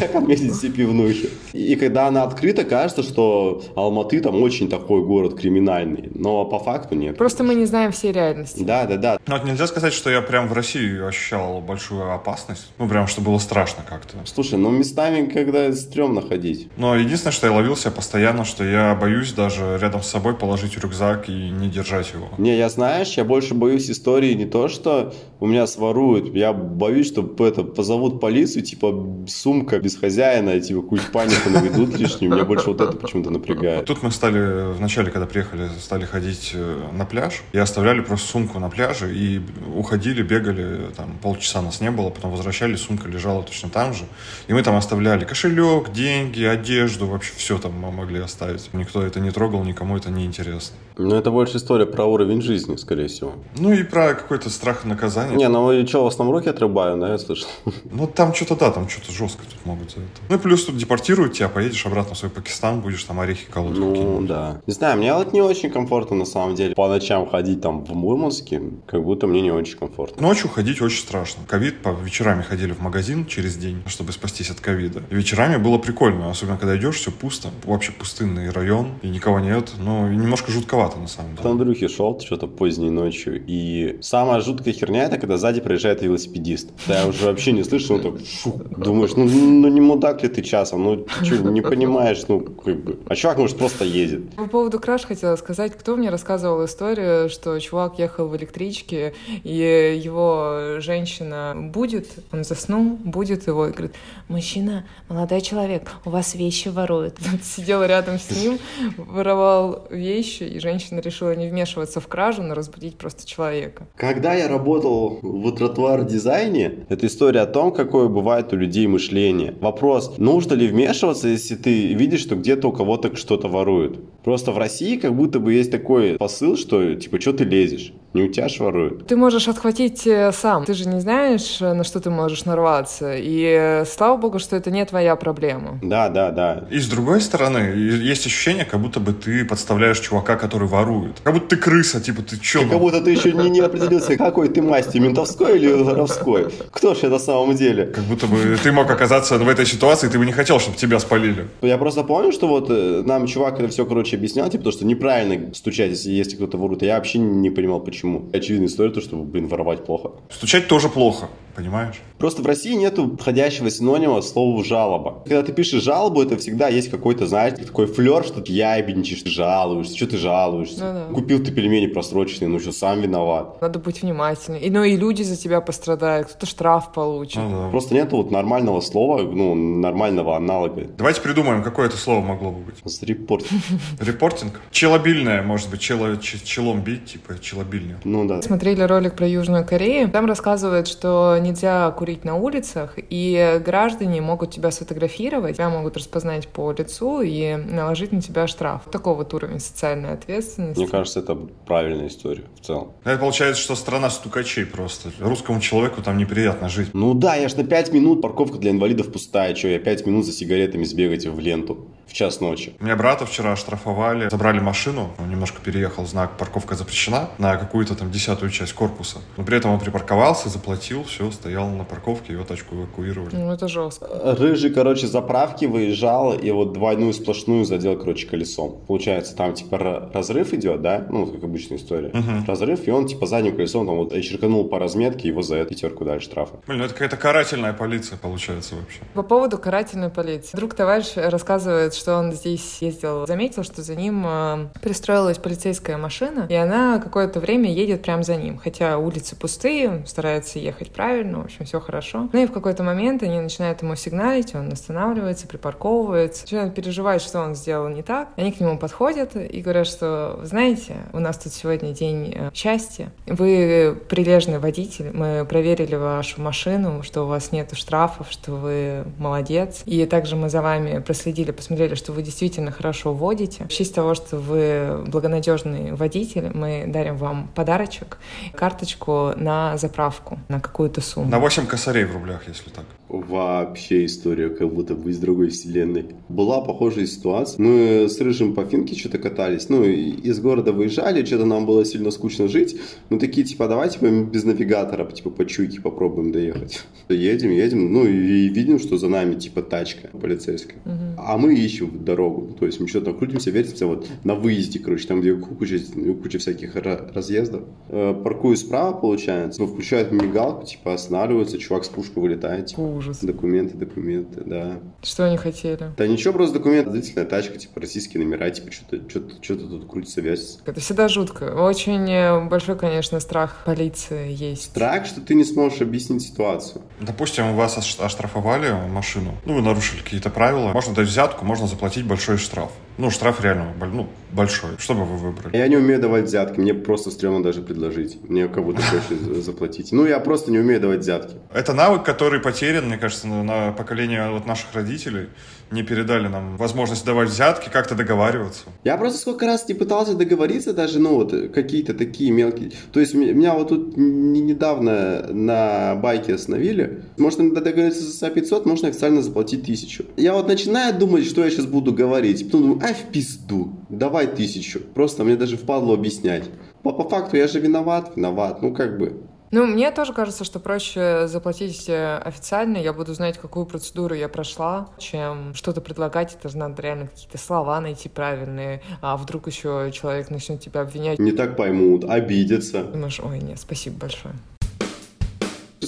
Как 0.00 0.14
отметить 0.14 0.52
все 0.52 0.70
пивнухи. 0.70 1.28
И 1.52 1.74
когда 1.76 2.03
она 2.06 2.22
открыта, 2.22 2.64
кажется, 2.64 3.02
что 3.02 3.62
Алматы 3.74 4.20
там 4.20 4.42
очень 4.42 4.68
такой 4.68 5.04
город 5.04 5.38
криминальный. 5.38 6.10
Но 6.14 6.44
по 6.44 6.58
факту 6.58 6.94
нет. 6.94 7.16
Просто 7.16 7.44
мы 7.44 7.54
не 7.54 7.66
знаем 7.66 7.92
всей 7.92 8.12
реальности. 8.12 8.62
Да, 8.62 8.86
да, 8.86 8.96
да. 8.96 9.18
Ну, 9.26 9.36
вот 9.36 9.44
нельзя 9.44 9.66
сказать, 9.66 9.92
что 9.92 10.10
я 10.10 10.20
прям 10.20 10.48
в 10.48 10.52
России 10.52 11.06
ощущал 11.06 11.60
большую 11.60 12.12
опасность. 12.12 12.70
Ну, 12.78 12.88
прям, 12.88 13.06
что 13.06 13.20
было 13.20 13.38
страшно 13.38 13.82
как-то. 13.88 14.16
Слушай, 14.24 14.58
ну 14.58 14.70
местами, 14.70 15.26
когда 15.26 15.72
стрёмно 15.72 16.20
ходить. 16.20 16.68
Но 16.76 16.96
единственное, 16.96 17.32
что 17.32 17.46
я 17.46 17.52
ловил 17.52 17.76
себя 17.76 17.90
постоянно, 17.90 18.44
что 18.44 18.64
я 18.64 18.94
боюсь 18.94 19.32
даже 19.32 19.78
рядом 19.80 20.02
с 20.02 20.08
собой 20.08 20.34
положить 20.34 20.76
рюкзак 20.78 21.28
и 21.28 21.50
не 21.50 21.68
держать 21.68 22.12
его. 22.12 22.28
Не, 22.38 22.56
я 22.56 22.68
знаешь, 22.68 23.14
я 23.14 23.24
больше 23.24 23.54
боюсь 23.54 23.90
истории 23.90 24.34
не 24.34 24.46
то, 24.46 24.68
что 24.68 25.14
у 25.44 25.46
меня 25.46 25.66
своруют, 25.66 26.34
я 26.34 26.54
боюсь, 26.54 27.08
что 27.08 27.34
это 27.40 27.64
позовут 27.64 28.18
полицию, 28.18 28.62
типа 28.62 29.26
сумка 29.28 29.78
без 29.78 29.94
хозяина, 29.94 30.58
типа 30.58 30.80
какую-то 30.80 31.10
панику 31.10 31.50
наведут 31.50 31.98
лишнюю. 31.98 32.32
Меня 32.32 32.46
больше 32.46 32.70
вот 32.70 32.80
это 32.80 32.96
почему-то 32.96 33.28
напрягает. 33.28 33.84
Тут 33.84 34.02
мы 34.02 34.10
стали, 34.10 34.72
вначале, 34.72 35.10
когда 35.10 35.26
приехали, 35.26 35.68
стали 35.78 36.06
ходить 36.06 36.52
э, 36.54 36.88
на 36.94 37.04
пляж 37.04 37.42
и 37.52 37.58
оставляли 37.58 38.00
просто 38.00 38.26
сумку 38.26 38.58
на 38.58 38.70
пляже 38.70 39.14
и 39.14 39.42
уходили, 39.76 40.22
бегали, 40.22 40.86
там 40.96 41.18
полчаса 41.20 41.60
нас 41.60 41.82
не 41.82 41.90
было, 41.90 42.08
потом 42.08 42.30
возвращались, 42.30 42.80
сумка 42.80 43.06
лежала 43.10 43.42
точно 43.42 43.68
там 43.68 43.92
же. 43.92 44.04
И 44.48 44.54
мы 44.54 44.62
там 44.62 44.76
оставляли 44.76 45.26
кошелек, 45.26 45.92
деньги, 45.92 46.42
одежду, 46.42 47.06
вообще 47.06 47.34
все 47.36 47.58
там 47.58 47.72
мы 47.78 47.92
могли 47.92 48.20
оставить. 48.20 48.70
Никто 48.72 49.02
это 49.02 49.20
не 49.20 49.30
трогал, 49.30 49.62
никому 49.62 49.94
это 49.98 50.08
не 50.08 50.24
интересно. 50.24 50.74
Но 50.96 51.16
это 51.16 51.30
больше 51.30 51.56
история 51.56 51.86
про 51.86 52.04
уровень 52.04 52.40
жизни, 52.40 52.76
скорее 52.76 53.08
всего. 53.08 53.32
Ну 53.56 53.72
и 53.72 53.82
про 53.82 54.14
какой-то 54.14 54.50
страх 54.50 54.84
наказания. 54.84 55.36
Не, 55.36 55.48
ну 55.48 55.72
и 55.72 55.84
что, 55.86 56.04
в 56.04 56.06
основном 56.06 56.36
руки 56.36 56.48
отрубаю, 56.48 56.98
да, 56.98 57.12
я 57.12 57.18
слышал. 57.18 57.48
Ну, 57.90 58.06
там 58.06 58.32
что-то, 58.34 58.56
да, 58.56 58.70
там 58.70 58.88
что-то 58.88 59.12
жестко 59.12 59.42
тут 59.44 59.66
могут 59.66 59.90
за 59.90 59.98
это. 59.98 60.20
Ну, 60.28 60.36
и 60.36 60.38
плюс 60.38 60.64
тут 60.64 60.76
депортируют 60.76 61.32
тебя, 61.32 61.48
поедешь 61.48 61.84
обратно 61.86 62.14
в 62.14 62.18
свой 62.18 62.30
Пакистан, 62.30 62.80
будешь 62.80 63.02
там 63.04 63.20
орехи 63.20 63.46
колоть. 63.50 63.76
Ну, 63.76 64.22
да. 64.22 64.60
Не 64.66 64.72
знаю, 64.72 64.98
мне 64.98 65.12
вот 65.14 65.32
не 65.32 65.42
очень 65.42 65.70
комфортно, 65.70 66.16
на 66.16 66.24
самом 66.24 66.54
деле, 66.54 66.74
по 66.74 66.88
ночам 66.88 67.28
ходить 67.28 67.60
там 67.60 67.84
в 67.84 67.92
Мурманске, 67.94 68.62
как 68.86 69.02
будто 69.02 69.26
мне 69.26 69.40
не 69.40 69.50
очень 69.50 69.78
комфортно. 69.78 70.22
Ночью 70.22 70.48
ходить 70.48 70.80
очень 70.80 71.00
страшно. 71.00 71.42
Ковид, 71.46 71.82
по 71.82 71.90
вечерами 71.90 72.42
ходили 72.42 72.72
в 72.72 72.80
магазин 72.80 73.26
через 73.26 73.56
день, 73.56 73.82
чтобы 73.86 74.12
спастись 74.12 74.50
от 74.50 74.60
ковида. 74.60 75.02
Вечерами 75.10 75.56
было 75.56 75.78
прикольно, 75.78 76.30
особенно 76.30 76.56
когда 76.56 76.76
идешь, 76.76 76.96
все 76.96 77.10
пусто, 77.10 77.48
вообще 77.64 77.92
пустынный 77.92 78.50
район, 78.50 78.92
и 79.02 79.08
никого 79.08 79.40
нет. 79.40 79.72
Ну, 79.78 80.10
и 80.10 80.16
немножко 80.16 80.52
жутковато, 80.52 80.83
на 80.96 81.06
самом 81.08 81.32
От 81.32 81.38
деле. 81.38 81.50
Андрюхи 81.50 81.88
шел 81.88 82.18
что-то 82.20 82.46
поздней 82.46 82.90
ночью, 82.90 83.42
и 83.46 83.98
самая 84.00 84.40
жуткая 84.40 84.74
херня, 84.74 85.04
это 85.04 85.18
когда 85.18 85.36
сзади 85.36 85.60
проезжает 85.60 86.02
велосипедист. 86.02 86.70
Да 86.86 87.00
я 87.00 87.06
уже 87.08 87.26
вообще 87.26 87.52
не 87.52 87.64
слышу, 87.64 87.94
он 87.94 88.02
так 88.02 88.18
фу, 88.20 88.60
думаешь, 88.76 89.12
ну, 89.16 89.24
ну 89.24 89.68
не 89.68 89.80
мудак 89.80 90.22
ли 90.22 90.28
ты 90.28 90.42
часом, 90.42 90.84
ну 90.84 90.96
ты 90.96 91.24
что, 91.24 91.36
не 91.36 91.62
понимаешь, 91.62 92.22
ну 92.28 92.40
как 92.40 92.82
бы. 92.82 92.98
А 93.08 93.14
чувак, 93.14 93.38
может, 93.38 93.58
просто 93.58 93.84
едет. 93.84 94.34
По 94.34 94.46
поводу 94.46 94.78
краш 94.78 95.04
хотела 95.04 95.36
сказать, 95.36 95.72
кто 95.72 95.96
мне 95.96 96.10
рассказывал 96.10 96.64
историю, 96.64 97.28
что 97.28 97.58
чувак 97.58 97.98
ехал 97.98 98.28
в 98.28 98.36
электричке, 98.36 99.14
и 99.42 100.00
его 100.02 100.80
женщина 100.80 101.54
будет, 101.56 102.06
он 102.32 102.44
заснул, 102.44 102.96
будет 103.02 103.46
его, 103.46 103.66
и 103.66 103.72
говорит, 103.72 103.94
мужчина, 104.28 104.84
молодой 105.08 105.40
человек, 105.40 105.90
у 106.04 106.10
вас 106.10 106.34
вещи 106.34 106.68
воруют. 106.68 107.16
Сидел 107.42 107.82
рядом 107.84 108.18
с 108.18 108.30
ним, 108.30 108.58
воровал 108.96 109.86
вещи, 109.90 110.42
и 110.44 110.58
женщина 110.60 110.73
решила 110.78 111.34
не 111.34 111.48
вмешиваться 111.48 112.00
в 112.00 112.06
кражу, 112.08 112.42
но 112.42 112.54
разбудить 112.54 112.96
просто 112.96 113.26
человека. 113.26 113.86
Когда 113.96 114.34
я 114.34 114.48
работал 114.48 115.18
в 115.22 115.52
тротуар-дизайне, 115.52 116.86
это 116.88 117.06
история 117.06 117.40
о 117.40 117.46
том, 117.46 117.72
какое 117.72 118.08
бывает 118.08 118.52
у 118.52 118.56
людей 118.56 118.86
мышление. 118.86 119.54
Вопрос, 119.60 120.18
нужно 120.18 120.54
ли 120.54 120.66
вмешиваться, 120.66 121.28
если 121.28 121.56
ты 121.56 121.94
видишь, 121.94 122.20
что 122.20 122.36
где-то 122.36 122.68
у 122.68 122.72
кого-то 122.72 123.14
что-то 123.16 123.48
воруют? 123.48 123.98
Просто 124.22 124.52
в 124.52 124.58
России 124.58 124.96
как 124.96 125.14
будто 125.14 125.40
бы 125.40 125.52
есть 125.52 125.70
такой 125.70 126.14
посыл, 126.14 126.56
что 126.56 126.94
типа, 126.94 127.20
что 127.20 127.32
ты 127.32 127.44
лезешь? 127.44 127.92
Не 128.14 128.22
у 128.22 128.28
тебя 128.28 128.48
ж 128.48 128.60
воруют. 128.60 129.08
Ты 129.08 129.16
можешь 129.16 129.48
отхватить 129.48 130.06
э, 130.06 130.30
сам. 130.30 130.64
Ты 130.64 130.74
же 130.74 130.88
не 130.88 131.00
знаешь, 131.00 131.58
э, 131.60 131.74
на 131.74 131.82
что 131.82 131.98
ты 131.98 132.10
можешь 132.10 132.44
нарваться. 132.44 133.16
И 133.16 133.42
э, 133.42 133.84
слава 133.86 134.16
богу, 134.16 134.38
что 134.38 134.54
это 134.54 134.70
не 134.70 134.84
твоя 134.84 135.16
проблема. 135.16 135.80
Да, 135.82 136.08
да, 136.08 136.30
да. 136.30 136.64
И 136.70 136.78
с 136.78 136.88
другой 136.88 137.20
стороны, 137.20 137.58
есть 137.58 138.24
ощущение, 138.24 138.64
как 138.64 138.80
будто 138.80 139.00
бы 139.00 139.12
ты 139.12 139.44
подставляешь 139.44 139.98
чувака, 139.98 140.36
который 140.36 140.68
ворует. 140.68 141.20
Как 141.24 141.34
будто 141.34 141.48
ты 141.48 141.56
крыса, 141.56 142.00
типа 142.00 142.22
ты 142.22 142.38
чё? 142.38 142.60
Как, 142.60 142.70
как 142.70 142.78
будто 142.78 143.00
ты 143.00 143.10
еще 143.10 143.32
не, 143.32 143.50
не 143.50 143.58
определился, 143.58 144.16
какой 144.16 144.48
ты 144.48 144.62
масти, 144.62 144.98
ментовской 144.98 145.58
или 145.58 145.72
воровской. 145.72 146.46
Кто 146.70 146.94
же 146.94 147.00
это 147.00 147.10
на 147.10 147.18
самом 147.18 147.56
деле? 147.56 147.86
Как 147.86 148.04
будто 148.04 148.28
бы 148.28 148.56
ты 148.62 148.70
мог 148.70 148.88
оказаться 148.88 149.38
в 149.38 149.48
этой 149.48 149.66
ситуации, 149.66 150.06
ты 150.06 150.20
бы 150.20 150.24
не 150.24 150.32
хотел, 150.32 150.60
чтобы 150.60 150.76
тебя 150.76 151.00
спалили. 151.00 151.48
Я 151.62 151.78
просто 151.78 152.04
помню, 152.04 152.30
что 152.30 152.46
вот 152.46 152.68
нам 152.68 153.26
чувак 153.26 153.58
это 153.58 153.70
все, 153.70 153.84
короче, 153.84 154.16
объяснял, 154.16 154.48
типа, 154.48 154.62
то, 154.62 154.70
что 154.70 154.86
неправильно 154.86 155.52
стучать, 155.52 156.04
если, 156.04 156.36
кто-то 156.36 156.58
ворует. 156.58 156.82
Я 156.82 156.94
вообще 156.94 157.18
не 157.18 157.50
понимал, 157.50 157.80
почему. 157.80 158.03
Очевидная 158.32 158.68
история, 158.68 158.90
то, 158.90 159.00
что, 159.00 159.16
блин, 159.16 159.48
воровать 159.48 159.84
плохо. 159.84 160.12
Стучать 160.30 160.68
тоже 160.68 160.88
плохо, 160.88 161.28
понимаешь? 161.54 161.96
Просто 162.24 162.40
в 162.40 162.46
России 162.46 162.72
нету 162.72 163.08
подходящего 163.08 163.68
синонима 163.68 164.22
слову 164.22 164.64
жалоба. 164.64 165.22
Когда 165.26 165.42
ты 165.42 165.52
пишешь 165.52 165.82
жалобу, 165.82 166.22
это 166.22 166.38
всегда 166.38 166.68
есть 166.68 166.90
какой-то, 166.90 167.26
знаешь, 167.26 167.58
такой 167.62 167.84
флер, 167.84 168.24
что 168.24 168.40
ты 168.40 168.50
ябедничаешь, 168.50 169.20
ты 169.20 169.28
жалуешься, 169.28 169.94
что 169.94 170.06
ты 170.06 170.16
жалуешься. 170.16 170.80
Да-да. 170.80 171.14
Купил 171.14 171.44
ты 171.44 171.52
пельмени 171.52 171.86
просроченные, 171.86 172.48
ну 172.48 172.60
что, 172.60 172.72
сам 172.72 173.02
виноват. 173.02 173.60
Надо 173.60 173.78
быть 173.78 174.00
внимательнее. 174.00 174.62
И, 174.62 174.70
ну 174.70 174.82
и 174.84 174.96
люди 174.96 175.22
за 175.22 175.36
тебя 175.36 175.60
пострадают, 175.60 176.28
кто-то 176.28 176.46
штраф 176.46 176.94
получит. 176.94 177.42
Ну 177.42 177.50
да. 177.50 177.68
Просто 177.68 177.92
нету 177.92 178.16
вот 178.16 178.30
нормального 178.30 178.80
слова, 178.80 179.20
ну, 179.20 179.54
нормального 179.54 180.34
аналога. 180.34 180.86
Давайте 180.96 181.20
придумаем, 181.20 181.62
какое 181.62 181.88
это 181.88 181.98
слово 181.98 182.24
могло 182.24 182.52
бы 182.52 182.60
быть. 182.60 183.02
Репорт. 183.02 183.44
Репортинг? 184.00 184.62
Челобильное, 184.70 185.42
может 185.42 185.68
быть, 185.68 185.82
чело, 185.82 186.16
ч- 186.16 186.42
челом 186.42 186.80
бить, 186.80 187.04
типа 187.04 187.38
челобильня. 187.38 188.00
Ну 188.04 188.26
да. 188.26 188.40
Смотрели 188.40 188.80
ролик 188.80 189.14
про 189.14 189.28
Южную 189.28 189.66
Корею. 189.66 190.08
Там 190.10 190.24
рассказывают, 190.24 190.88
что 190.88 191.36
нельзя 191.38 191.90
курить 191.90 192.13
на 192.22 192.36
улицах, 192.36 192.94
и 192.96 193.60
граждане 193.64 194.20
могут 194.20 194.52
тебя 194.52 194.70
сфотографировать, 194.70 195.56
тебя 195.56 195.70
могут 195.70 195.96
распознать 195.96 196.46
по 196.46 196.70
лицу 196.70 197.22
и 197.22 197.56
наложить 197.56 198.12
на 198.12 198.22
тебя 198.22 198.46
штраф. 198.46 198.82
Такой 198.92 199.16
вот 199.16 199.34
уровень 199.34 199.58
социальной 199.58 200.12
ответственности. 200.12 200.78
Мне 200.78 200.88
кажется, 200.88 201.18
это 201.20 201.34
правильная 201.34 202.06
история 202.06 202.44
в 202.60 202.64
целом. 202.64 202.92
Это 203.02 203.18
получается, 203.18 203.60
что 203.60 203.74
страна 203.74 204.10
стукачей 204.10 204.66
просто. 204.66 205.10
Русскому 205.18 205.60
человеку 205.60 206.02
там 206.02 206.18
неприятно 206.18 206.68
жить. 206.68 206.90
Ну 206.92 207.14
да, 207.14 207.34
я 207.34 207.48
ж 207.48 207.56
на 207.56 207.64
5 207.64 207.92
минут, 207.92 208.22
парковка 208.22 208.58
для 208.58 208.70
инвалидов 208.70 209.10
пустая, 209.10 209.54
что 209.56 209.68
я 209.68 209.78
5 209.78 210.06
минут 210.06 210.26
за 210.26 210.32
сигаретами 210.32 210.84
сбегать 210.84 211.26
в 211.26 211.40
ленту 211.40 211.88
в 212.06 212.12
час 212.12 212.40
ночи. 212.40 212.74
У 212.80 212.84
меня 212.84 212.96
брата 212.96 213.26
вчера 213.26 213.52
оштрафовали, 213.52 214.28
забрали 214.28 214.60
машину, 214.60 215.10
он 215.18 215.30
немножко 215.30 215.60
переехал 215.60 216.06
знак 216.06 216.36
«парковка 216.36 216.74
запрещена» 216.74 217.28
на 217.38 217.56
какую-то 217.56 217.94
там 217.94 218.10
десятую 218.10 218.50
часть 218.50 218.72
корпуса. 218.72 219.18
Но 219.36 219.44
при 219.44 219.56
этом 219.56 219.72
он 219.72 219.80
припарковался, 219.80 220.48
заплатил, 220.48 221.04
все, 221.04 221.30
стоял 221.30 221.68
на 221.68 221.84
парковке, 221.84 222.32
его 222.32 222.44
тачку 222.44 222.74
эвакуировали. 222.74 223.36
Ну, 223.36 223.52
это 223.52 223.68
жестко. 223.68 224.06
Рыжий, 224.38 224.70
короче, 224.70 225.06
заправки 225.06 225.64
выезжал 225.64 226.34
и 226.34 226.50
вот 226.50 226.72
двойную 226.72 227.12
сплошную 227.12 227.64
задел, 227.64 227.98
короче, 227.98 228.26
колесом. 228.26 228.78
Получается, 228.86 229.36
там 229.36 229.54
типа 229.54 230.10
разрыв 230.12 230.52
идет, 230.52 230.82
да? 230.82 231.06
Ну, 231.10 231.26
как 231.26 231.44
обычная 231.44 231.78
история. 231.78 232.10
Мгм. 232.12 232.44
Разрыв, 232.46 232.86
и 232.86 232.90
он 232.90 233.06
типа 233.06 233.26
задним 233.26 233.56
колесом 233.56 233.86
там 233.86 233.96
вот 233.96 234.12
черканул 234.22 234.68
по 234.68 234.78
разметке, 234.78 235.28
его 235.28 235.42
за 235.42 235.56
это 235.56 235.74
пятерку 235.74 236.04
дали 236.04 236.20
штрафа. 236.20 236.56
Блин, 236.66 236.78
ну 236.78 236.84
это 236.84 236.94
какая-то 236.94 237.16
карательная 237.16 237.72
полиция 237.72 238.18
получается 238.18 238.76
вообще. 238.76 239.00
По 239.14 239.22
поводу 239.22 239.58
карательной 239.58 240.10
полиции. 240.10 240.56
Друг 240.56 240.74
товарищ 240.74 241.12
рассказывает, 241.16 241.93
что 241.94 242.16
он 242.16 242.32
здесь 242.32 242.78
ездил, 242.80 243.26
заметил, 243.26 243.62
что 243.62 243.82
за 243.82 243.94
ним 243.94 244.24
э, 244.26 244.68
пристроилась 244.80 245.38
полицейская 245.38 245.96
машина, 245.96 246.46
и 246.48 246.54
она 246.54 246.98
какое-то 246.98 247.40
время 247.40 247.72
едет 247.72 248.02
прямо 248.02 248.22
за 248.22 248.36
ним. 248.36 248.58
Хотя 248.58 248.98
улицы 248.98 249.36
пустые, 249.36 250.04
старается 250.06 250.58
ехать 250.58 250.90
правильно, 250.90 251.40
в 251.40 251.44
общем, 251.44 251.64
все 251.64 251.80
хорошо. 251.80 252.28
Ну 252.32 252.42
и 252.42 252.46
в 252.46 252.52
какой-то 252.52 252.82
момент 252.82 253.22
они 253.22 253.40
начинают 253.40 253.82
ему 253.82 253.96
сигналить, 253.96 254.54
он 254.54 254.72
останавливается, 254.72 255.46
припарковывается, 255.46 256.42
начинает 256.42 256.74
переживать, 256.74 257.22
что 257.22 257.40
он 257.40 257.54
сделал 257.54 257.88
не 257.88 258.02
так. 258.02 258.28
Они 258.36 258.52
к 258.52 258.60
нему 258.60 258.78
подходят 258.78 259.36
и 259.36 259.60
говорят, 259.60 259.86
что, 259.86 260.36
«Вы 260.40 260.46
знаете, 260.46 260.96
у 261.12 261.18
нас 261.18 261.38
тут 261.38 261.52
сегодня 261.52 261.92
день 261.92 262.32
э, 262.34 262.50
счастья, 262.54 263.12
вы 263.26 264.00
прилежный 264.08 264.58
водитель, 264.58 265.10
мы 265.12 265.44
проверили 265.44 265.96
вашу 265.96 266.40
машину, 266.40 267.02
что 267.02 267.24
у 267.24 267.26
вас 267.26 267.52
нет 267.52 267.74
штрафов, 267.74 268.28
что 268.30 268.52
вы 268.52 269.04
молодец. 269.18 269.82
И 269.84 270.06
также 270.06 270.36
мы 270.36 270.48
за 270.48 270.62
вами 270.62 271.00
проследили, 271.00 271.50
посмотрели, 271.50 271.83
что 271.94 272.12
вы 272.12 272.22
действительно 272.22 272.70
хорошо 272.70 273.12
водите. 273.12 273.64
В 273.64 273.68
честь 273.68 273.94
того, 273.94 274.14
что 274.14 274.38
вы 274.38 275.04
благонадежный 275.06 275.92
водитель, 275.92 276.50
мы 276.54 276.84
дарим 276.86 277.16
вам 277.16 277.48
подарочек, 277.54 278.18
карточку 278.54 279.32
на 279.36 279.76
заправку, 279.76 280.38
на 280.48 280.60
какую-то 280.60 281.00
сумму. 281.00 281.28
На 281.28 281.38
8 281.38 281.66
косарей 281.66 282.04
в 282.04 282.12
рублях, 282.12 282.48
если 282.48 282.70
так. 282.70 282.84
Вообще 283.20 284.06
история 284.06 284.48
как 284.48 284.72
будто 284.72 284.94
бы 284.94 285.10
из 285.10 285.18
другой 285.18 285.50
вселенной. 285.50 286.06
Была 286.28 286.60
похожая 286.60 287.06
ситуация. 287.06 287.62
Мы 287.62 288.08
с 288.08 288.20
Рыжим 288.20 288.54
по 288.54 288.64
Финке 288.64 288.96
что-то 288.96 289.18
катались. 289.18 289.68
Ну, 289.68 289.84
из 289.84 290.40
города 290.40 290.72
выезжали, 290.72 291.24
что-то 291.24 291.44
нам 291.44 291.66
было 291.66 291.84
сильно 291.84 292.10
скучно 292.10 292.48
жить. 292.48 292.76
Мы 293.10 293.18
такие, 293.18 293.46
типа, 293.46 293.68
давайте 293.68 293.98
мы 294.00 294.24
без 294.24 294.44
навигатора, 294.44 295.04
типа, 295.10 295.30
по 295.30 295.44
чуйке 295.44 295.80
попробуем 295.80 296.32
доехать. 296.32 296.84
Едем, 297.08 297.50
едем, 297.50 297.92
ну, 297.92 298.06
и 298.06 298.48
видим, 298.48 298.78
что 298.78 298.96
за 298.96 299.08
нами, 299.08 299.34
типа, 299.34 299.62
тачка 299.62 300.08
полицейская. 300.08 300.78
Мгм. 300.84 301.14
А 301.18 301.36
мы 301.38 301.54
ищем 301.54 302.04
дорогу. 302.04 302.54
То 302.58 302.66
есть 302.66 302.80
мы 302.80 302.88
что-то 302.88 303.12
крутимся, 303.12 303.50
вертимся 303.50 303.86
вот 303.86 304.06
на 304.24 304.34
выезде, 304.34 304.78
короче, 304.78 305.06
там, 305.06 305.20
где 305.20 305.34
куча, 305.34 305.78
куча 306.22 306.38
всяких 306.38 306.76
ра- 306.76 307.12
разъездов. 307.12 307.62
Э, 307.88 308.14
паркую 308.14 308.56
справа, 308.56 308.92
получается, 308.92 309.66
включают 309.66 310.12
мигалку, 310.12 310.66
типа, 310.66 310.94
останавливается, 310.94 311.58
чувак 311.58 311.84
с 311.84 311.88
пушкой 311.88 312.22
вылетает, 312.22 312.66
типа, 312.66 312.82
Ужас. 313.04 313.18
Документы, 313.20 313.76
документы, 313.76 314.42
да. 314.44 314.78
Что 315.02 315.24
они 315.24 315.36
хотели? 315.36 315.92
Да 315.96 316.06
ничего, 316.06 316.32
просто 316.32 316.58
документ, 316.58 316.90
длительная 316.90 317.26
тачка, 317.26 317.58
типа 317.58 317.80
российские 317.80 318.24
номера, 318.24 318.50
типа 318.50 318.72
что-то 318.72 319.08
что-то 319.08 319.34
что-то 319.42 319.66
тут 319.68 319.90
крутится, 319.90 320.20
вязится. 320.20 320.60
Это 320.64 320.80
всегда 320.80 321.08
жутко. 321.08 321.44
Очень 321.54 322.10
э, 322.10 322.44
большой, 322.48 322.76
конечно, 322.76 323.20
страх 323.20 323.62
полиции 323.66 324.32
есть. 324.32 324.64
Страх, 324.64 325.06
что 325.06 325.20
ты 325.20 325.34
не 325.34 325.44
сможешь 325.44 325.80
объяснить 325.80 326.22
ситуацию. 326.22 326.82
Допустим, 327.00 327.54
вас 327.54 327.76
ош- 327.76 328.02
оштрафовали 328.04 328.70
машину, 328.90 329.34
ну, 329.44 329.54
вы 329.54 329.62
нарушили 329.62 330.00
какие-то 330.00 330.30
правила. 330.30 330.72
Можно 330.72 330.94
дать 330.94 331.08
взятку, 331.08 331.44
можно 331.44 331.66
заплатить 331.66 332.06
большой 332.06 332.38
штраф. 332.38 332.70
Ну, 332.96 333.10
штраф 333.10 333.42
реально 333.42 333.72
ну, 333.92 334.08
большой. 334.32 334.70
Что 334.78 334.94
бы 334.94 335.04
вы 335.04 335.16
выбрали? 335.16 335.56
Я 335.56 335.66
не 335.68 335.76
умею 335.76 336.00
давать 336.00 336.24
взятки, 336.24 336.60
мне 336.60 336.74
просто 336.74 337.10
стрёмно 337.10 337.42
даже 337.42 337.60
предложить. 337.62 338.18
Мне 338.28 338.46
будто 338.46 338.82
проще 338.90 339.20
за- 339.20 339.40
заплатить. 339.42 339.92
Ну, 339.92 340.06
я 340.06 340.20
просто 340.20 340.50
не 340.52 340.58
умею 340.58 340.80
давать 340.80 341.00
взятки. 341.00 341.34
Это 341.52 341.72
навык, 341.72 342.04
который 342.04 342.40
потерян, 342.40 342.86
мне 342.86 342.96
кажется, 342.96 343.26
на, 343.26 343.72
поколение 343.72 344.30
вот 344.30 344.46
наших 344.46 344.74
родителей. 344.74 345.28
Не 345.70 345.82
передали 345.82 346.28
нам 346.28 346.56
возможность 346.56 347.04
давать 347.04 347.30
взятки, 347.30 347.68
как-то 347.72 347.94
договариваться. 347.94 348.64
Я 348.84 348.96
просто 348.96 349.18
сколько 349.18 349.46
раз 349.46 349.66
не 349.66 349.74
пытался 349.74 350.14
договориться 350.14 350.72
даже, 350.72 351.00
ну, 351.00 351.14
вот, 351.14 351.32
какие-то 351.52 351.94
такие 351.94 352.30
мелкие. 352.30 352.70
То 352.92 353.00
есть, 353.00 353.14
меня 353.14 353.54
вот 353.54 353.68
тут 353.70 353.96
не- 353.96 354.40
недавно 354.40 355.26
на 355.30 355.96
байке 355.96 356.34
остановили. 356.34 357.02
Можно 357.16 357.52
договориться 357.52 358.02
за 358.04 358.30
500, 358.30 358.66
можно 358.66 358.88
официально 358.88 359.22
заплатить 359.22 359.64
тысячу. 359.64 360.04
Я 360.16 360.34
вот 360.34 360.46
начинаю 360.48 360.94
думать, 360.96 361.24
что 361.26 361.42
я 361.42 361.50
сейчас 361.50 361.66
буду 361.66 361.92
говорить. 361.92 362.44
Потом 362.44 362.62
думаю, 362.62 362.80
ай, 362.84 362.94
в 362.94 363.10
пизду, 363.10 363.72
давай 363.88 364.26
тысячу. 364.26 364.80
Просто 364.80 365.24
мне 365.24 365.36
даже 365.36 365.56
впадло 365.56 365.94
объяснять. 365.94 366.44
По, 366.82 366.92
по 366.92 367.08
факту 367.08 367.36
я 367.36 367.46
же 367.48 367.60
виноват, 367.60 368.12
виноват. 368.16 368.62
Ну, 368.62 368.74
как 368.74 368.98
бы. 368.98 369.22
Ну, 369.50 369.66
мне 369.66 369.92
тоже 369.92 370.12
кажется, 370.12 370.42
что 370.42 370.58
проще 370.58 371.28
заплатить 371.28 371.88
э, 371.88 372.16
официально, 372.18 372.76
я 372.76 372.92
буду 372.92 373.14
знать, 373.14 373.38
какую 373.38 373.66
процедуру 373.66 374.12
я 374.14 374.28
прошла, 374.28 374.88
чем 374.98 375.54
что-то 375.54 375.80
предлагать, 375.80 376.34
это 376.34 376.48
же 376.48 376.58
надо 376.58 376.82
реально 376.82 377.06
какие-то 377.06 377.38
слова 377.38 377.80
найти 377.80 378.08
правильные, 378.08 378.82
а 379.00 379.16
вдруг 379.16 379.46
еще 379.46 379.90
человек 379.92 380.30
начнет 380.30 380.60
тебя 380.60 380.80
обвинять, 380.80 381.20
Не 381.20 381.30
так 381.30 381.56
поймут, 381.56 382.04
обидятся. 382.04 382.82
думаешь, 382.82 383.20
ой, 383.20 383.38
нет, 383.38 383.60
спасибо 383.60 384.00
большое. 384.00 384.34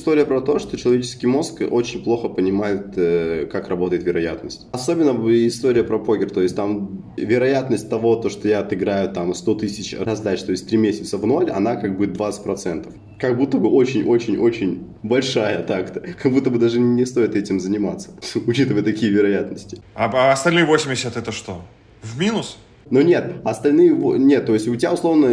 История 0.07 0.25
про 0.25 0.41
то, 0.41 0.61
что 0.61 0.77
человеческий 0.77 1.27
мозг 1.27 1.63
очень 1.69 2.05
плохо 2.05 2.29
понимает, 2.29 2.93
э, 2.97 3.47
как 3.51 3.69
работает 3.69 4.05
вероятность. 4.05 4.69
Особенно 4.71 5.11
история 5.49 5.83
про 5.83 5.99
покер, 5.99 6.31
то 6.31 6.43
есть 6.43 6.55
там 6.55 7.13
вероятность 7.17 7.91
того, 7.91 8.15
то, 8.15 8.31
что 8.31 8.47
я 8.47 8.61
отыграю 8.61 9.13
там 9.13 9.35
100 9.35 9.55
тысяч 9.57 9.97
раздач, 9.99 10.43
то 10.43 10.53
есть 10.53 10.69
3 10.69 10.79
месяца 10.79 11.19
в 11.19 11.27
ноль, 11.27 11.51
она 11.51 11.75
как 11.75 11.99
бы 11.99 12.07
20%. 12.07 12.87
Как 13.19 13.37
будто 13.37 13.59
бы 13.59 13.69
очень-очень-очень 13.69 14.87
большая 15.03 15.65
так-то. 15.65 15.99
Как 16.01 16.31
будто 16.31 16.51
бы 16.51 16.61
даже 16.61 16.79
не 16.79 17.05
стоит 17.05 17.35
этим 17.35 17.59
заниматься, 17.59 18.11
учитывая 18.47 18.83
такие 18.83 19.11
вероятности. 19.11 19.79
А, 19.97 20.09
а 20.13 20.33
остальные 20.33 20.67
80 20.67 21.17
это 21.17 21.33
что? 21.33 21.63
В 22.03 22.17
минус? 22.21 22.59
Но 22.91 23.03
нет, 23.03 23.41
остальные, 23.45 23.91
нет, 23.95 24.47
то 24.47 24.55
есть 24.55 24.69
у 24.69 24.77
тебя 24.77 24.93
условно, 24.93 25.29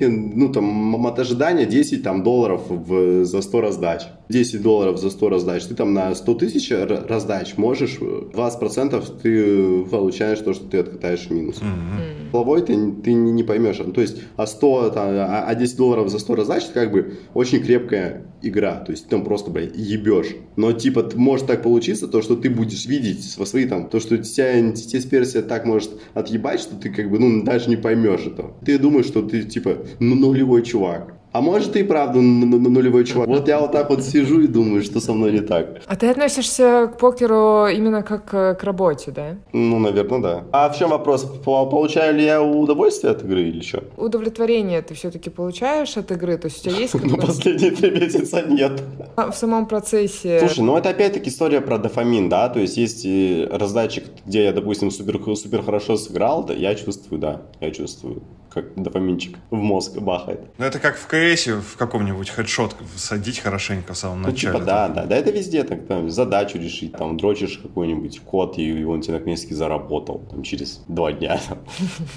ну 0.00 0.52
там, 0.52 1.06
от 1.06 1.18
ожидания 1.18 1.64
10 1.64 2.02
там, 2.02 2.22
долларов 2.22 2.62
в, 2.68 3.24
за 3.24 3.40
100 3.40 3.60
раздач. 3.60 4.02
10 4.28 4.62
долларов 4.62 4.98
за 4.98 5.10
100 5.10 5.28
раздач. 5.28 5.64
Ты 5.64 5.74
там 5.74 5.94
на 5.94 6.14
100 6.14 6.34
тысяч 6.34 6.70
раздач 6.70 7.56
можешь, 7.56 7.98
20% 7.98 9.20
ты 9.22 9.84
получаешь 9.88 10.40
то, 10.40 10.52
что 10.52 10.64
ты 10.66 10.78
откатаешь 10.78 11.30
минус. 11.30 11.56
Mm-hmm. 11.56 12.30
Головой 12.32 12.62
ты, 12.62 12.92
ты 13.02 13.12
не 13.12 13.42
поймешь. 13.44 13.78
То 13.94 14.00
есть, 14.00 14.18
а 14.36 14.46
100, 14.46 14.90
там, 14.90 15.06
а 15.08 15.54
10 15.54 15.76
долларов 15.76 16.08
за 16.08 16.18
100 16.18 16.34
раздач, 16.34 16.64
это 16.64 16.72
как 16.74 16.92
бы 16.92 17.18
очень 17.34 17.62
крепкая 17.62 18.26
игра. 18.42 18.76
То 18.76 18.90
есть, 18.92 19.04
ты 19.04 19.10
там 19.10 19.24
просто, 19.24 19.50
блядь, 19.50 19.76
ебешь. 19.76 20.34
Но, 20.56 20.72
типа, 20.72 21.10
может 21.14 21.46
так 21.46 21.62
получиться, 21.62 22.08
то, 22.08 22.22
что 22.22 22.34
ты 22.34 22.50
будешь 22.50 22.86
видеть 22.86 23.24
со 23.24 23.44
свои 23.44 23.66
там, 23.66 23.88
то, 23.88 24.00
что 24.00 24.18
тебя, 24.18 24.72
тебе 24.72 25.00
сперся 25.00 25.42
так 25.42 25.64
может 25.64 25.90
отъебать, 26.14 26.60
что 26.60 26.76
ты 26.76 26.88
ты 26.88 27.02
как 27.02 27.10
бы, 27.10 27.18
ну, 27.18 27.42
даже 27.44 27.68
не 27.68 27.76
поймешь 27.76 28.26
этого. 28.26 28.54
Ты 28.64 28.78
думаешь, 28.78 29.06
что 29.06 29.22
ты, 29.22 29.42
типа, 29.42 29.78
ну, 30.00 30.14
нулевой 30.14 30.62
чувак. 30.62 31.14
А 31.38 31.40
может, 31.40 31.72
ты 31.72 31.80
и 31.80 31.82
правда 31.84 32.20
нулевой 32.20 33.04
чувак. 33.04 33.28
Вот 33.28 33.46
я 33.46 33.60
вот 33.60 33.70
так 33.70 33.90
вот 33.90 34.02
сижу 34.02 34.40
и 34.40 34.48
думаю, 34.48 34.82
что 34.82 34.98
со 34.98 35.12
мной 35.12 35.30
не 35.30 35.40
так. 35.40 35.82
А 35.86 35.94
ты 35.94 36.10
относишься 36.10 36.90
к 36.92 36.98
покеру 36.98 37.68
именно 37.68 38.02
как 38.02 38.34
э, 38.34 38.56
к 38.56 38.64
работе, 38.64 39.12
да? 39.12 39.36
Ну, 39.52 39.78
наверное, 39.78 40.18
да. 40.20 40.44
А 40.50 40.68
в 40.68 40.76
чем 40.76 40.90
вопрос? 40.90 41.22
Получаю 41.44 42.16
ли 42.16 42.24
я 42.24 42.42
удовольствие 42.42 43.12
от 43.12 43.22
игры 43.22 43.42
или 43.42 43.60
что? 43.60 43.84
Удовлетворение 43.96 44.82
ты 44.82 44.94
все-таки 44.94 45.30
получаешь 45.30 45.96
от 45.96 46.10
игры? 46.10 46.38
То 46.38 46.48
есть 46.48 46.66
у 46.66 46.70
тебя 46.70 46.80
есть 46.80 46.94
Ну, 47.04 47.16
последние 47.16 47.70
три 47.70 47.92
месяца 47.92 48.42
нет. 48.42 48.82
А 49.14 49.30
в 49.30 49.36
самом 49.36 49.66
процессе... 49.66 50.40
Слушай, 50.40 50.64
ну 50.64 50.76
это 50.76 50.88
опять-таки 50.88 51.30
история 51.30 51.60
про 51.60 51.78
дофамин, 51.78 52.28
да? 52.28 52.48
То 52.48 52.58
есть 52.58 52.76
есть 52.76 53.06
раздатчик, 53.48 54.06
где 54.26 54.42
я, 54.42 54.52
допустим, 54.52 54.90
супер, 54.90 55.20
супер 55.36 55.62
хорошо 55.62 55.96
сыграл, 55.96 56.42
да, 56.42 56.52
я 56.52 56.74
чувствую, 56.74 57.20
да, 57.20 57.42
я 57.60 57.70
чувствую 57.70 58.22
как 58.52 58.74
дофаминчик 58.74 59.36
в 59.50 59.56
мозг 59.56 59.98
бахает. 59.98 60.40
Ну, 60.58 60.64
это 60.64 60.78
как 60.78 60.96
в 60.96 61.06
КСе 61.06 61.56
в 61.56 61.76
каком-нибудь 61.76 62.30
хедшот 62.30 62.74
садить 62.96 63.38
хорошенько 63.38 63.94
в 63.94 63.98
самом 63.98 64.22
ну, 64.22 64.30
начале. 64.30 64.54
Типа, 64.54 64.64
да, 64.64 64.88
да, 64.88 65.04
да, 65.04 65.16
это 65.16 65.30
везде 65.30 65.64
так, 65.64 65.86
там, 65.86 66.10
задачу 66.10 66.58
решить, 66.58 66.92
там, 66.92 67.16
дрочишь 67.16 67.58
какой-нибудь 67.58 68.20
код, 68.20 68.58
и 68.58 68.84
он 68.84 69.00
тебе 69.00 69.14
наконец-таки 69.14 69.54
заработал, 69.54 70.22
там, 70.30 70.42
через 70.42 70.82
два 70.88 71.12
дня. 71.12 71.40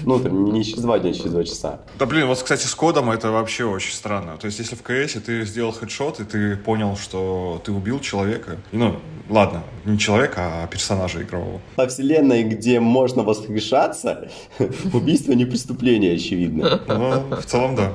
Ну, 0.04 0.18
там, 0.18 0.52
не 0.52 0.64
через 0.64 0.82
два 0.82 0.98
дня, 0.98 1.10
а 1.10 1.14
через 1.14 1.32
два 1.32 1.44
часа. 1.44 1.80
Да, 1.98 2.06
блин, 2.06 2.26
вот, 2.26 2.38
кстати, 2.38 2.66
с 2.66 2.74
кодом 2.74 3.10
это 3.10 3.30
вообще 3.30 3.64
очень 3.64 3.92
странно. 3.94 4.36
То 4.36 4.46
есть, 4.46 4.58
если 4.58 4.74
в 4.74 4.82
КСе 4.82 5.20
ты 5.20 5.44
сделал 5.44 5.72
хедшот, 5.72 6.20
и 6.20 6.24
ты 6.24 6.56
понял, 6.56 6.96
что 6.96 7.60
ты 7.64 7.72
убил 7.72 8.00
человека, 8.00 8.56
ну, 8.72 8.96
ладно, 9.28 9.62
не 9.84 9.98
человека, 9.98 10.62
а 10.62 10.66
персонажа 10.66 11.22
игрового. 11.22 11.60
По 11.76 11.86
вселенной, 11.86 12.42
где 12.44 12.80
можно 12.80 13.22
воскрешаться, 13.22 14.28
убийство 14.92 15.32
не 15.32 15.44
преступление, 15.44 16.18
очевидно. 16.32 16.80
Ну, 16.86 17.36
в 17.36 17.44
целом, 17.44 17.74
да. 17.76 17.92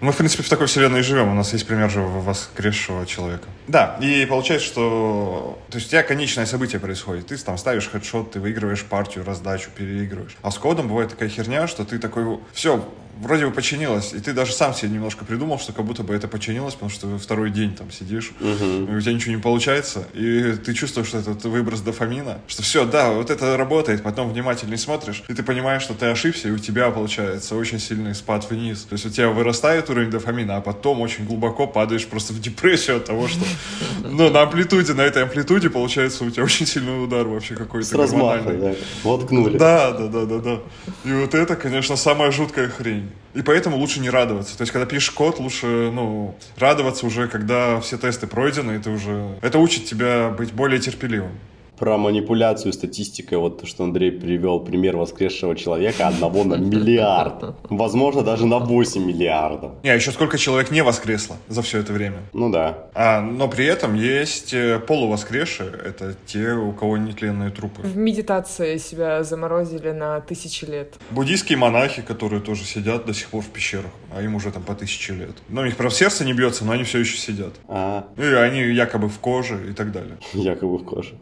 Мы, 0.00 0.12
в 0.12 0.16
принципе, 0.16 0.42
в 0.42 0.48
такой 0.48 0.66
вселенной 0.66 1.02
живем. 1.02 1.28
У 1.28 1.34
нас 1.34 1.52
есть 1.52 1.66
пример 1.66 1.90
же 1.90 2.00
воскресшего 2.00 3.06
человека. 3.06 3.44
Да, 3.68 3.96
и 4.00 4.26
получается, 4.26 4.66
что... 4.66 5.58
То 5.70 5.78
есть 5.78 5.88
у 5.88 5.90
тебя 5.90 6.02
конечное 6.02 6.46
событие 6.46 6.80
происходит. 6.80 7.26
Ты 7.26 7.36
там 7.36 7.58
ставишь 7.58 7.88
хедшот, 7.88 8.32
ты 8.32 8.40
выигрываешь 8.40 8.84
партию, 8.84 9.24
раздачу, 9.24 9.70
переигрываешь. 9.76 10.36
А 10.42 10.50
с 10.50 10.58
кодом 10.58 10.88
бывает 10.88 11.10
такая 11.10 11.28
херня, 11.28 11.66
что 11.66 11.84
ты 11.84 11.98
такой... 11.98 12.38
Все, 12.52 12.84
вроде 13.20 13.46
бы 13.46 13.52
починилось, 13.52 14.12
и 14.12 14.20
ты 14.20 14.32
даже 14.32 14.52
сам 14.52 14.74
себе 14.74 14.90
немножко 14.90 15.24
придумал, 15.24 15.58
что 15.58 15.72
как 15.72 15.84
будто 15.84 16.02
бы 16.02 16.14
это 16.14 16.28
починилось, 16.28 16.74
потому 16.74 16.90
что 16.90 17.18
второй 17.18 17.50
день 17.50 17.74
там 17.74 17.90
сидишь, 17.90 18.32
угу. 18.40 18.90
и 18.90 18.96
у 18.96 19.00
тебя 19.00 19.12
ничего 19.12 19.34
не 19.34 19.40
получается, 19.40 20.06
и 20.14 20.54
ты 20.64 20.74
чувствуешь, 20.74 21.08
что 21.08 21.18
это 21.18 21.48
выброс 21.48 21.80
дофамина, 21.80 22.40
что 22.46 22.62
все, 22.62 22.84
да, 22.84 23.10
вот 23.10 23.30
это 23.30 23.56
работает, 23.56 24.02
потом 24.02 24.30
внимательнее 24.30 24.78
смотришь, 24.78 25.22
и 25.28 25.34
ты 25.34 25.42
понимаешь, 25.42 25.82
что 25.82 25.94
ты 25.94 26.06
ошибся, 26.06 26.48
и 26.48 26.50
у 26.50 26.58
тебя 26.58 26.90
получается 26.90 27.56
очень 27.56 27.78
сильный 27.78 28.14
спад 28.14 28.48
вниз. 28.50 28.86
То 28.88 28.94
есть 28.94 29.06
у 29.06 29.10
тебя 29.10 29.28
вырастает 29.30 29.90
уровень 29.90 30.10
дофамина, 30.10 30.56
а 30.56 30.60
потом 30.60 31.00
очень 31.00 31.26
глубоко 31.26 31.66
падаешь 31.66 32.06
просто 32.06 32.32
в 32.32 32.40
депрессию 32.40 32.96
от 32.98 33.04
того, 33.04 33.28
что 33.28 33.40
ну, 34.04 34.30
на 34.30 34.42
амплитуде, 34.42 34.94
на 34.94 35.02
этой 35.02 35.22
амплитуде 35.22 35.70
получается 35.70 36.24
у 36.24 36.30
тебя 36.30 36.44
очень 36.44 36.66
сильный 36.66 37.02
удар 37.04 37.26
вообще 37.26 37.54
какой-то. 37.54 37.86
С 37.86 37.92
размаха, 37.92 38.52
да. 38.52 38.74
Воткнули. 39.02 39.58
Да, 39.58 39.92
да, 39.92 40.06
да, 40.06 40.24
да, 40.24 40.38
да. 40.38 40.58
И 41.04 41.12
вот 41.12 41.34
это, 41.34 41.56
конечно, 41.56 41.96
самая 41.96 42.30
жуткая 42.30 42.68
хрень. 42.68 43.09
И 43.34 43.42
поэтому 43.42 43.76
лучше 43.76 44.00
не 44.00 44.10
радоваться. 44.10 44.56
То 44.56 44.62
есть, 44.62 44.72
когда 44.72 44.86
пишешь 44.86 45.10
код, 45.10 45.38
лучше, 45.38 45.90
ну, 45.92 46.34
радоваться 46.56 47.06
уже, 47.06 47.28
когда 47.28 47.80
все 47.80 47.96
тесты 47.96 48.26
пройдены, 48.26 48.72
это 48.72 48.90
уже... 48.90 49.36
Это 49.40 49.58
учит 49.58 49.86
тебя 49.86 50.30
быть 50.30 50.52
более 50.52 50.80
терпеливым 50.80 51.32
про 51.80 51.96
манипуляцию 51.96 52.74
статистикой, 52.74 53.38
вот 53.38 53.66
что 53.66 53.84
Андрей 53.84 54.12
привел 54.12 54.60
пример 54.60 54.98
воскресшего 54.98 55.56
человека, 55.56 56.08
одного 56.08 56.44
на 56.44 56.56
миллиард. 56.56 57.56
Возможно, 57.70 58.22
даже 58.22 58.44
на 58.44 58.58
8 58.58 59.02
миллиардов. 59.02 59.72
Не, 59.82 59.88
а 59.88 59.94
еще 59.94 60.12
сколько 60.12 60.36
человек 60.36 60.70
не 60.70 60.82
воскресло 60.82 61.36
за 61.48 61.62
все 61.62 61.78
это 61.78 61.94
время. 61.94 62.18
Ну 62.34 62.50
да. 62.50 62.90
А, 62.94 63.22
но 63.22 63.48
при 63.48 63.64
этом 63.64 63.94
есть 63.94 64.52
э, 64.52 64.78
полувоскресшие, 64.78 65.70
это 65.70 66.14
те, 66.26 66.52
у 66.52 66.72
кого 66.72 66.98
нетленные 66.98 67.50
трупы. 67.50 67.80
В 67.80 67.96
медитации 67.96 68.76
себя 68.76 69.24
заморозили 69.24 69.90
на 69.90 70.20
тысячи 70.20 70.66
лет. 70.66 70.96
Буддийские 71.10 71.56
монахи, 71.56 72.02
которые 72.02 72.42
тоже 72.42 72.64
сидят 72.64 73.06
до 73.06 73.14
сих 73.14 73.28
пор 73.28 73.42
в 73.42 73.48
пещерах, 73.48 73.90
а 74.14 74.20
им 74.20 74.34
уже 74.34 74.52
там 74.52 74.64
по 74.64 74.74
тысяче 74.74 75.14
лет. 75.14 75.36
Но 75.48 75.62
у 75.62 75.64
них, 75.64 75.76
правда, 75.76 75.96
сердце 75.96 76.26
не 76.26 76.34
бьется, 76.34 76.66
но 76.66 76.72
они 76.72 76.84
все 76.84 76.98
еще 76.98 77.16
сидят. 77.16 77.54
А. 77.68 78.04
И 78.18 78.22
они 78.22 78.60
якобы 78.60 79.08
в 79.08 79.18
коже 79.18 79.70
и 79.70 79.72
так 79.72 79.92
далее. 79.92 80.18
Якобы 80.34 80.76
в 80.76 80.84
коже 80.84 81.14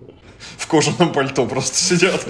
в 0.57 0.67
кожаном 0.67 1.13
пальто 1.13 1.47
просто 1.47 1.77
сидят. 1.77 2.25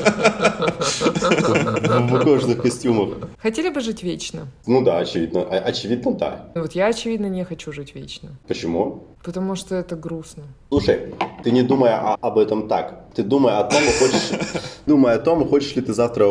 В 0.99 2.25
кожаных 2.25 2.62
костюмах. 2.62 3.29
Хотели 3.38 3.69
бы 3.69 3.81
жить 3.81 4.03
вечно? 4.03 4.49
Ну 4.67 4.83
да, 4.83 4.99
очевидно. 4.99 5.43
Очевидно, 5.43 6.12
да. 6.12 6.53
Вот 6.55 6.73
я, 6.73 6.87
очевидно, 6.87 7.27
не 7.27 7.45
хочу 7.45 7.73
жить 7.73 7.95
вечно. 7.95 8.37
Почему? 8.47 9.05
Потому 9.28 9.56
что 9.56 9.75
это 9.75 9.94
грустно. 9.94 10.44
Слушай, 10.70 11.12
ты 11.44 11.50
не 11.50 11.62
думай 11.62 11.90
об 11.92 12.38
этом 12.38 12.66
так. 12.66 13.04
Ты 13.14 13.23
думай 13.23 13.52
о 13.52 13.64
том, 13.64 13.82
хочешь, 13.99 14.30
думай 14.87 15.14
о 15.14 15.18
том, 15.18 15.47
хочешь 15.47 15.76
ли 15.76 15.82
ты 15.82 15.92
завтра 15.92 16.28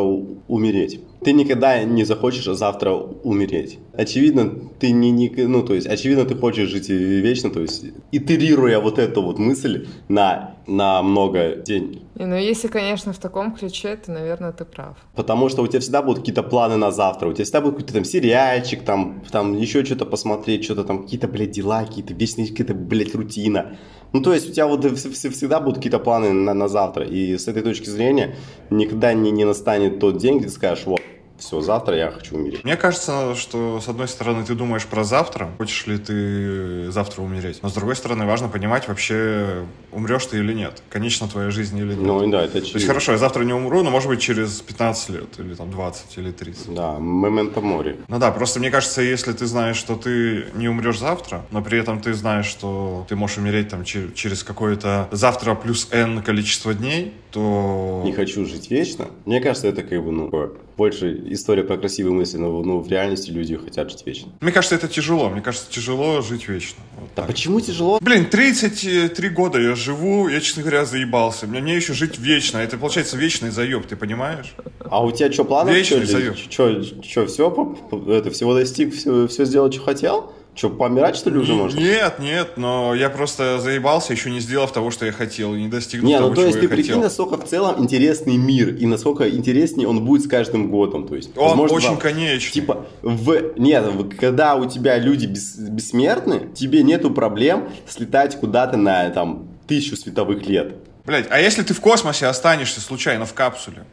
умереть. 0.48 1.00
Ты 1.22 1.32
никогда 1.32 1.84
не 1.84 2.04
захочешь 2.04 2.44
завтра 2.44 2.92
умереть. 2.92 3.78
Очевидно, 3.92 4.52
ты 4.80 4.90
не, 4.90 5.10
не, 5.10 5.28
ну, 5.46 5.62
то 5.62 5.74
есть, 5.74 5.86
очевидно, 5.86 6.24
ты 6.24 6.34
хочешь 6.34 6.68
жить 6.70 6.88
вечно, 6.88 7.50
то 7.50 7.60
есть, 7.60 7.84
итерируя 8.10 8.80
вот 8.80 8.98
эту 8.98 9.22
вот 9.22 9.38
мысль 9.38 9.86
на, 10.08 10.54
на 10.66 11.02
много 11.02 11.56
дней. 11.56 12.02
Ну, 12.14 12.36
если, 12.36 12.68
конечно, 12.68 13.12
в 13.12 13.18
таком 13.18 13.52
ключе, 13.52 13.96
то, 13.96 14.12
наверное, 14.12 14.52
ты 14.52 14.64
прав. 14.64 14.96
Потому 15.14 15.48
что 15.48 15.62
у 15.62 15.66
тебя 15.66 15.80
всегда 15.80 16.02
будут 16.02 16.20
какие-то 16.20 16.42
планы 16.42 16.76
на 16.76 16.90
завтра, 16.90 17.28
у 17.28 17.32
тебя 17.32 17.44
всегда 17.44 17.60
будет 17.60 17.74
какой-то 17.74 17.94
там 17.94 18.04
сериальчик, 18.04 18.82
там, 18.82 19.22
там 19.30 19.56
еще 19.56 19.84
что-то 19.84 20.06
посмотреть, 20.06 20.64
что-то 20.64 20.84
там, 20.84 21.02
какие-то, 21.02 21.28
блядь, 21.28 21.50
дела, 21.50 21.84
какие-то 21.84 22.14
вечные, 22.14 22.48
какие-то, 22.48 22.74
блядь, 22.88 23.14
рутина. 23.14 23.76
Ну, 24.12 24.22
то 24.22 24.32
есть 24.32 24.48
у 24.48 24.52
тебя 24.52 24.66
вот 24.66 24.84
всегда 24.84 25.60
будут 25.60 25.76
какие-то 25.76 25.98
планы 25.98 26.32
на, 26.32 26.54
на 26.54 26.68
завтра. 26.68 27.04
И 27.04 27.36
с 27.36 27.46
этой 27.46 27.62
точки 27.62 27.90
зрения 27.90 28.36
никогда 28.70 29.12
не, 29.12 29.30
не 29.30 29.44
настанет 29.44 30.00
тот 30.00 30.16
день, 30.16 30.38
где 30.38 30.46
ты 30.46 30.52
скажешь, 30.52 30.86
вот, 30.86 31.00
все, 31.38 31.60
завтра 31.60 31.96
я 31.96 32.10
хочу 32.10 32.36
умереть. 32.36 32.64
Мне 32.64 32.76
кажется, 32.76 33.34
что 33.34 33.80
с 33.80 33.88
одной 33.88 34.08
стороны 34.08 34.44
ты 34.44 34.54
думаешь 34.54 34.86
про 34.86 35.04
завтра, 35.04 35.50
хочешь 35.58 35.86
ли 35.86 35.98
ты 35.98 36.90
завтра 36.90 37.22
умереть, 37.22 37.60
но 37.62 37.68
с 37.68 37.72
другой 37.72 37.96
стороны 37.96 38.26
важно 38.26 38.48
понимать 38.48 38.88
вообще, 38.88 39.64
умрешь 39.92 40.26
ты 40.26 40.38
или 40.38 40.52
нет, 40.52 40.82
конечно 40.90 41.28
твоя 41.28 41.50
жизнь 41.50 41.78
или 41.78 41.94
нет. 41.94 42.00
Ну 42.00 42.28
да, 42.30 42.42
это 42.42 42.58
очевидно. 42.58 42.72
То 42.72 42.76
есть 42.78 42.86
хорошо, 42.86 43.12
я 43.12 43.18
завтра 43.18 43.44
не 43.44 43.52
умру, 43.52 43.82
но 43.82 43.90
может 43.90 44.08
быть 44.08 44.20
через 44.20 44.60
15 44.60 45.08
лет, 45.10 45.38
или 45.38 45.54
там 45.54 45.70
20, 45.70 46.18
или 46.18 46.32
30. 46.32 46.74
Да, 46.74 46.98
момента 46.98 47.60
море. 47.60 47.96
Ну 48.08 48.18
да, 48.18 48.30
просто 48.30 48.58
мне 48.58 48.70
кажется, 48.70 49.02
если 49.02 49.32
ты 49.32 49.46
знаешь, 49.46 49.76
что 49.76 49.96
ты 49.96 50.46
не 50.54 50.68
умрешь 50.68 50.98
завтра, 50.98 51.44
но 51.50 51.62
при 51.62 51.78
этом 51.78 52.00
ты 52.00 52.14
знаешь, 52.14 52.46
что 52.46 53.06
ты 53.08 53.16
можешь 53.16 53.38
умереть 53.38 53.68
там 53.68 53.84
через 53.84 54.42
какое-то 54.42 55.08
завтра 55.12 55.54
плюс 55.54 55.88
n 55.92 56.22
количество 56.22 56.74
дней, 56.74 57.14
то... 57.30 58.02
Не 58.04 58.12
хочу 58.12 58.44
жить 58.46 58.70
вечно. 58.70 59.08
Мне 59.24 59.40
кажется, 59.40 59.68
это 59.68 59.82
как 59.82 60.04
бы, 60.04 60.12
ну, 60.12 60.30
больше 60.76 61.20
история 61.30 61.64
про 61.64 61.76
красивые 61.76 62.12
мысли, 62.12 62.36
но 62.38 62.62
ну, 62.62 62.78
в 62.78 62.88
реальности 62.88 63.30
люди 63.30 63.56
хотят 63.56 63.90
жить 63.90 64.04
вечно. 64.06 64.30
Мне 64.40 64.52
кажется, 64.52 64.76
это 64.76 64.88
тяжело. 64.88 65.28
Мне 65.28 65.42
кажется, 65.42 65.70
тяжело 65.70 66.20
жить 66.22 66.48
вечно. 66.48 66.78
Вот 67.00 67.10
да 67.16 67.24
почему 67.24 67.60
тяжело? 67.60 67.98
Блин, 68.00 68.26
33 68.26 69.28
года 69.30 69.60
я 69.60 69.74
живу, 69.74 70.28
я, 70.28 70.40
честно 70.40 70.62
говоря, 70.62 70.84
заебался. 70.84 71.46
Мне, 71.46 71.60
мне 71.60 71.76
еще 71.76 71.94
жить 71.94 72.18
вечно. 72.18 72.58
Это, 72.58 72.78
получается, 72.78 73.16
вечный 73.16 73.50
заеб, 73.50 73.86
ты 73.86 73.96
понимаешь? 73.96 74.54
А 74.80 75.04
у 75.04 75.10
тебя 75.10 75.32
что, 75.32 75.44
планы? 75.44 75.70
Вечный 75.70 76.06
заеб. 76.06 76.36
Что, 76.36 76.82
что, 77.02 77.26
все, 77.26 77.76
это, 78.08 78.30
всего 78.30 78.54
достиг, 78.54 78.94
все, 78.94 79.26
все 79.26 79.44
сделал, 79.44 79.70
что 79.72 79.82
хотел? 79.82 80.32
Что, 80.58 80.70
помирать, 80.70 81.14
что 81.14 81.30
ли, 81.30 81.38
уже 81.38 81.54
можно? 81.54 81.78
Нет, 81.78 82.18
нет, 82.18 82.54
но 82.56 82.92
я 82.92 83.10
просто 83.10 83.60
заебался, 83.60 84.12
еще 84.12 84.28
не 84.28 84.40
сделав 84.40 84.72
того, 84.72 84.90
что 84.90 85.06
я 85.06 85.12
хотел, 85.12 85.54
не 85.54 85.68
достигнув 85.68 86.08
Не, 86.10 86.16
того, 86.16 86.30
ну 86.30 86.34
то 86.34 86.40
есть 86.44 86.54
ты 86.58 86.66
хотел. 86.66 86.76
прикинь, 86.84 87.00
насколько 87.00 87.36
в 87.36 87.44
целом 87.48 87.76
интересный 87.80 88.36
мир, 88.36 88.74
и 88.74 88.84
насколько 88.86 89.30
интереснее 89.30 89.86
он 89.86 90.04
будет 90.04 90.24
с 90.24 90.26
каждым 90.28 90.68
годом. 90.68 91.06
То 91.06 91.14
есть, 91.14 91.30
Он 91.36 91.50
возможно, 91.50 91.76
очень 91.76 91.88
там, 91.90 91.98
конечный. 91.98 92.50
Типа, 92.52 92.86
в... 93.02 93.52
Нет, 93.56 93.86
в- 93.86 94.16
когда 94.16 94.56
у 94.56 94.68
тебя 94.68 94.98
люди 94.98 95.26
бес- 95.26 95.56
бессмертны, 95.58 96.48
тебе 96.56 96.82
нету 96.82 97.12
проблем 97.12 97.68
слетать 97.88 98.34
куда-то 98.40 98.76
на, 98.76 99.10
там, 99.10 99.46
тысячу 99.68 99.96
световых 99.96 100.44
лет. 100.48 100.74
Блять, 101.06 101.26
а 101.30 101.38
если 101.40 101.62
ты 101.62 101.72
в 101.72 101.80
космосе 101.80 102.26
останешься 102.26 102.80
случайно 102.80 103.26
в 103.26 103.32
капсуле 103.32 103.84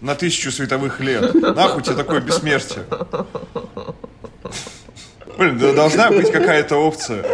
на 0.00 0.14
тысячу 0.14 0.52
световых 0.52 1.00
лет, 1.00 1.34
нахуй 1.34 1.82
тебе 1.82 1.96
такое 1.96 2.20
бессмертие? 2.20 2.84
Блин, 5.38 5.58
да 5.58 5.72
должна 5.72 6.10
быть 6.10 6.30
какая-то 6.30 6.76
опция. 6.76 7.24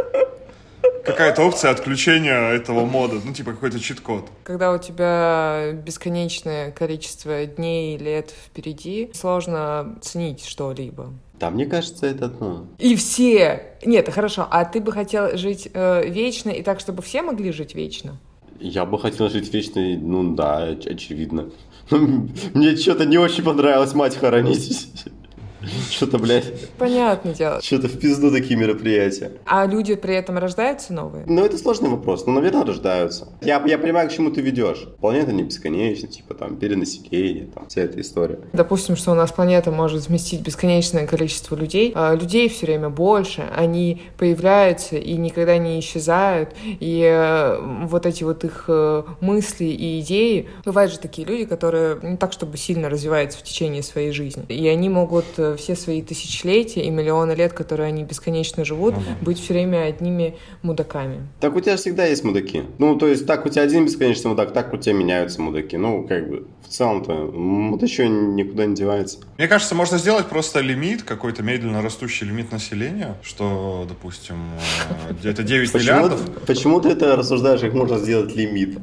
Какая-то 1.05 1.43
опция 1.43 1.71
отключения 1.71 2.51
этого 2.53 2.85
мода. 2.85 3.17
Ну, 3.25 3.33
типа 3.33 3.53
какой-то 3.53 3.81
чит-код. 3.81 4.29
Когда 4.45 4.73
у 4.73 4.79
тебя 4.79 5.73
бесконечное 5.73 6.71
количество 6.71 7.47
дней 7.47 7.97
и 7.97 7.99
лет 7.99 8.31
впереди, 8.31 9.11
сложно 9.15 9.99
ценить 10.03 10.45
что-либо. 10.45 11.13
Да, 11.41 11.51
мне 11.51 11.65
кажется, 11.65 12.07
это, 12.07 12.31
ну... 12.39 12.67
И 12.79 12.95
все... 12.97 13.63
Нет, 13.83 14.13
хорошо, 14.13 14.47
а 14.51 14.65
ты 14.67 14.81
бы 14.81 14.93
хотел 14.93 15.37
жить 15.39 15.71
э, 15.73 16.07
вечно 16.07 16.51
и 16.51 16.63
так, 16.63 16.81
чтобы 16.81 17.03
все 17.03 17.23
могли 17.23 17.51
жить 17.51 17.75
вечно? 17.75 18.19
Я 18.61 18.85
бы 18.85 18.99
хотел 18.99 19.31
жить 19.31 19.53
вечно, 19.55 19.81
ну 19.81 20.35
да, 20.35 20.71
оч- 20.71 20.87
очевидно. 20.87 21.49
Мне 21.91 22.77
что-то 22.77 23.07
не 23.07 23.17
очень 23.17 23.43
понравилось 23.43 23.95
мать 23.95 24.17
хоронить. 24.17 24.89
Что-то, 25.91 26.19
блядь, 26.19 26.69
Понятное 26.79 27.35
дело. 27.35 27.61
что-то 27.61 27.89
в 27.89 27.99
пизду 27.99 28.31
такие 28.31 28.57
мероприятия. 28.59 29.33
А 29.47 29.67
люди 29.67 29.95
при 29.95 30.15
этом 30.15 30.39
рождаются 30.39 30.93
новые? 30.93 31.25
Ну, 31.27 31.45
это 31.45 31.59
сложный 31.59 31.91
вопрос. 31.91 32.27
Ну, 32.27 32.33
наверное, 32.33 32.65
рождаются. 32.65 33.29
Я, 33.43 33.63
я 33.67 33.79
понимаю, 33.79 34.09
к 34.09 34.13
чему 34.13 34.31
ты 34.31 34.41
ведешь. 34.41 34.87
Планета 35.01 35.33
не 35.33 35.43
бесконечна, 35.43 36.09
типа 36.09 36.35
там 36.35 36.57
перенаселение, 36.57 37.47
там 37.47 37.69
вся 37.69 37.83
эта 37.83 38.01
история. 38.01 38.39
Допустим, 38.53 38.97
что 38.97 39.13
у 39.13 39.15
нас 39.15 39.33
планета 39.33 39.71
может 39.71 40.09
вместить 40.09 40.41
бесконечное 40.43 41.07
количество 41.07 41.55
людей. 41.57 41.93
а 41.95 42.15
людей 42.15 42.49
все 42.49 42.67
время 42.67 42.89
больше, 42.89 43.45
они 43.55 44.03
появляются 44.19 44.97
и 44.97 45.15
никогда 45.15 45.59
не 45.59 45.79
исчезают. 45.81 46.51
И 46.65 47.03
э, 47.03 47.59
вот 47.87 48.07
эти 48.07 48.25
вот 48.25 48.45
их 48.45 48.65
э, 48.69 49.03
мысли 49.21 49.65
и 49.65 50.01
идеи... 50.01 50.49
Бывают 50.65 50.93
же 50.93 50.99
такие 50.99 51.27
люди, 51.27 51.45
которые 51.45 51.99
не 52.03 52.17
так, 52.17 52.33
чтобы 52.33 52.57
сильно 52.57 52.89
развиваются 52.89 53.39
в 53.39 53.43
течение 53.43 53.83
своей 53.83 54.13
жизни. 54.13 54.45
И 54.49 54.67
они 54.69 54.89
могут 54.89 55.27
э, 55.37 55.50
все 55.57 55.75
свои 55.77 56.03
тысячелетия 56.03 56.83
и 56.83 56.91
миллионы 56.91 57.33
лет, 57.33 57.53
которые 57.53 57.89
они 57.89 58.05
бесконечно 58.05 58.65
живут, 58.65 58.95
быть 59.21 59.39
все 59.39 59.55
время 59.55 59.85
одними 59.85 60.37
мудаками. 60.63 61.27
Так 61.41 61.55
у 61.57 61.61
тебя 61.61 61.77
всегда 61.77 62.07
есть 62.07 62.25
мудаки. 62.25 62.65
Ну, 62.79 62.97
то 62.97 63.07
есть, 63.07 63.27
так 63.27 63.47
у 63.47 63.49
тебя 63.49 63.63
один 63.63 63.87
бесконечный 63.87 64.31
мудак, 64.31 64.53
так 64.53 64.73
у 64.73 64.77
тебя 64.77 64.95
меняются 64.95 65.41
мудаки. 65.41 65.77
Ну, 65.77 66.07
как 66.07 66.29
бы, 66.29 66.47
в 66.67 66.69
целом-то, 66.69 67.13
мудачо 67.13 68.07
никуда 68.07 68.67
не 68.67 68.75
девается. 68.75 69.19
Мне 69.39 69.49
кажется, 69.49 69.75
можно 69.75 69.99
сделать 69.99 70.27
просто 70.27 70.61
лимит, 70.61 71.03
какой-то 71.03 71.43
медленно 71.43 71.83
растущий 71.83 72.27
лимит 72.27 72.53
населения, 72.53 73.17
что, 73.23 73.87
допустим, 73.89 74.37
э, 75.09 75.15
где-то 75.15 75.43
9 75.43 75.73
Почему, 75.73 75.83
миллиардов. 75.83 76.21
почему 76.47 76.81
ты 76.81 76.91
это 76.91 77.17
рассуждаешь, 77.17 77.61
как 77.61 77.75
можно 77.75 77.99
сделать 77.99 78.35
лимит? 78.37 78.79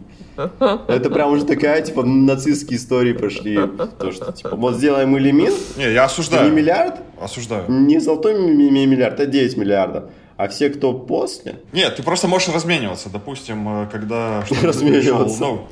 Это 0.88 1.10
прям 1.10 1.32
уже 1.32 1.46
такая, 1.46 1.82
типа, 1.82 2.04
нацистские 2.04 2.78
истории 2.78 3.14
пошли. 3.14 3.60
То, 4.00 4.12
что, 4.12 4.32
типа, 4.32 4.56
вот 4.56 4.76
сделаем 4.76 5.10
мы 5.10 5.20
лимит, 5.20 5.54
Не, 5.78 5.84
я 5.86 5.92
не 5.92 5.98
осуждаю. 5.98 6.54
миллиард, 6.54 6.96
Осуждаю. 7.20 7.66
не 7.70 8.00
золотой 8.00 8.34
ми- 8.40 8.70
ми- 8.70 8.86
миллиард, 8.86 9.20
а 9.20 9.26
9 9.26 9.58
миллиардов. 9.58 10.04
А 10.38 10.48
все, 10.48 10.70
кто 10.70 10.94
после, 10.94 11.62
Нет, 11.74 11.96
ты 11.96 12.04
просто 12.04 12.28
можешь 12.28 12.50
размениваться. 12.54 13.10
Допустим, 13.10 13.68
э, 13.84 13.88
когда 13.92 14.44
Размениваться. 14.62 15.38
пришел 15.38 15.68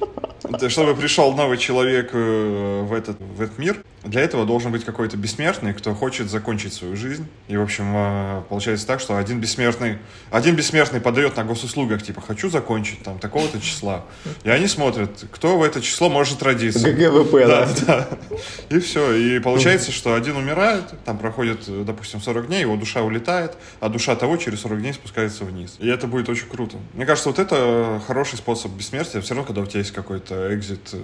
Т- 0.58 0.68
чтобы 0.68 0.94
пришел 0.94 1.32
новый 1.32 1.56
человек 1.58 2.10
э, 2.12 2.82
в 2.82 2.92
этот, 2.92 3.16
в 3.20 3.40
этот 3.40 3.58
мир, 3.58 3.76
для 4.04 4.20
этого 4.20 4.44
должен 4.44 4.70
быть 4.70 4.84
какой-то 4.84 5.16
бессмертный, 5.16 5.72
кто 5.72 5.94
хочет 5.94 6.30
закончить 6.30 6.74
свою 6.74 6.96
жизнь. 6.96 7.26
И, 7.48 7.56
в 7.56 7.62
общем, 7.62 7.92
э, 7.94 8.42
получается 8.48 8.86
так, 8.86 9.00
что 9.00 9.16
один 9.16 9.40
бессмертный, 9.40 9.98
один 10.30 10.56
бессмертный 10.56 11.00
подает 11.00 11.36
на 11.36 11.44
госуслугах, 11.44 12.02
типа, 12.02 12.20
хочу 12.20 12.50
закончить 12.50 13.02
там 13.02 13.18
такого-то 13.18 13.60
числа. 13.60 14.04
И 14.42 14.50
они 14.50 14.66
смотрят, 14.66 15.24
кто 15.30 15.56
в 15.56 15.62
это 15.62 15.80
число 15.80 16.10
может 16.10 16.42
родиться. 16.42 16.90
GGWP, 16.90 17.32
да? 17.46 17.66
Да, 17.66 17.68
да. 18.30 18.36
И 18.76 18.78
все. 18.80 19.14
И 19.14 19.38
получается, 19.38 19.90
что 19.90 20.14
один 20.14 20.36
умирает, 20.36 20.84
там 21.04 21.18
проходит, 21.18 21.64
допустим, 21.84 22.20
40 22.20 22.48
дней, 22.48 22.60
его 22.60 22.76
душа 22.76 23.02
улетает, 23.02 23.56
а 23.80 23.88
душа 23.88 24.16
того 24.16 24.36
через 24.36 24.60
40 24.60 24.80
дней 24.80 24.92
спускается 24.92 25.44
вниз. 25.44 25.76
И 25.78 25.88
это 25.88 26.06
будет 26.06 26.28
очень 26.28 26.48
круто. 26.48 26.76
Мне 26.92 27.06
кажется, 27.06 27.30
вот 27.30 27.38
это 27.38 28.02
хороший 28.06 28.36
способ 28.36 28.72
бессмертия, 28.72 29.20
все 29.20 29.34
равно, 29.34 29.46
когда 29.46 29.62
у 29.62 29.66
тебя 29.66 29.80
есть 29.80 29.92
какой-то 29.92 30.52
exit, 30.52 30.80
э, 30.92 30.98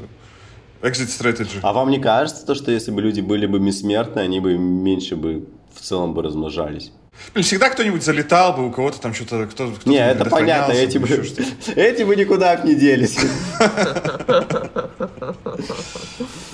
exit 0.82 1.08
strategy. 1.08 1.58
А 1.62 1.72
вам 1.72 1.90
не 1.90 1.98
кажется, 1.98 2.44
то, 2.46 2.54
что 2.54 2.70
если 2.70 2.90
бы 2.90 3.00
люди 3.02 3.20
были 3.20 3.46
бы 3.46 3.58
бессмертны, 3.58 4.20
они 4.20 4.40
бы 4.40 4.56
меньше 4.58 5.16
бы 5.16 5.46
в 5.74 5.80
целом 5.80 6.14
бы 6.14 6.22
размножались? 6.22 6.92
Блин, 7.34 7.44
всегда 7.44 7.68
кто-нибудь 7.68 8.02
залетал 8.02 8.54
бы, 8.54 8.66
у 8.66 8.70
кого-то 8.70 8.98
там 9.00 9.12
что-то, 9.12 9.46
кто, 9.46 9.70
кто 9.70 9.90
Не, 9.90 9.98
это 9.98 10.24
понятно, 10.24 10.72
эти 10.72 10.96
бы, 10.96 11.06
эти 11.76 12.02
бы 12.02 12.16
никуда 12.16 12.56
не 12.56 12.74
делись. 12.74 13.18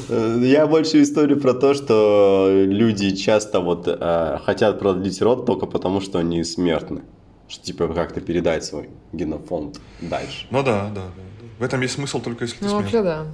Э, 0.09 0.41
Я 0.43 0.67
больше 0.67 1.03
историю 1.03 1.41
про 1.41 1.55
то, 1.55 1.75
что 1.75 2.51
люди 2.53 3.15
часто 3.15 3.61
вот 3.61 3.87
э, 3.89 4.39
хотят 4.45 4.79
продлить 4.79 5.21
род 5.23 5.47
только 5.47 5.67
потому, 5.67 6.01
что 6.01 6.19
они 6.19 6.43
смертны. 6.45 7.03
Что 7.49 7.65
типа 7.65 7.89
как-то 7.89 8.21
передать 8.21 8.65
свой 8.65 8.91
генофонд 9.13 9.81
дальше. 10.01 10.47
Ну 10.51 10.63
да, 10.63 10.85
да, 10.85 10.95
да. 10.95 11.01
да. 11.17 11.47
В 11.59 11.63
этом 11.63 11.81
есть 11.81 11.95
смысл 11.95 12.21
только 12.21 12.45
если 12.45 12.59
ты 12.59 12.65
Ну, 12.65 12.71
смертный. 12.71 13.03
вообще, 13.03 13.03
да. 13.03 13.27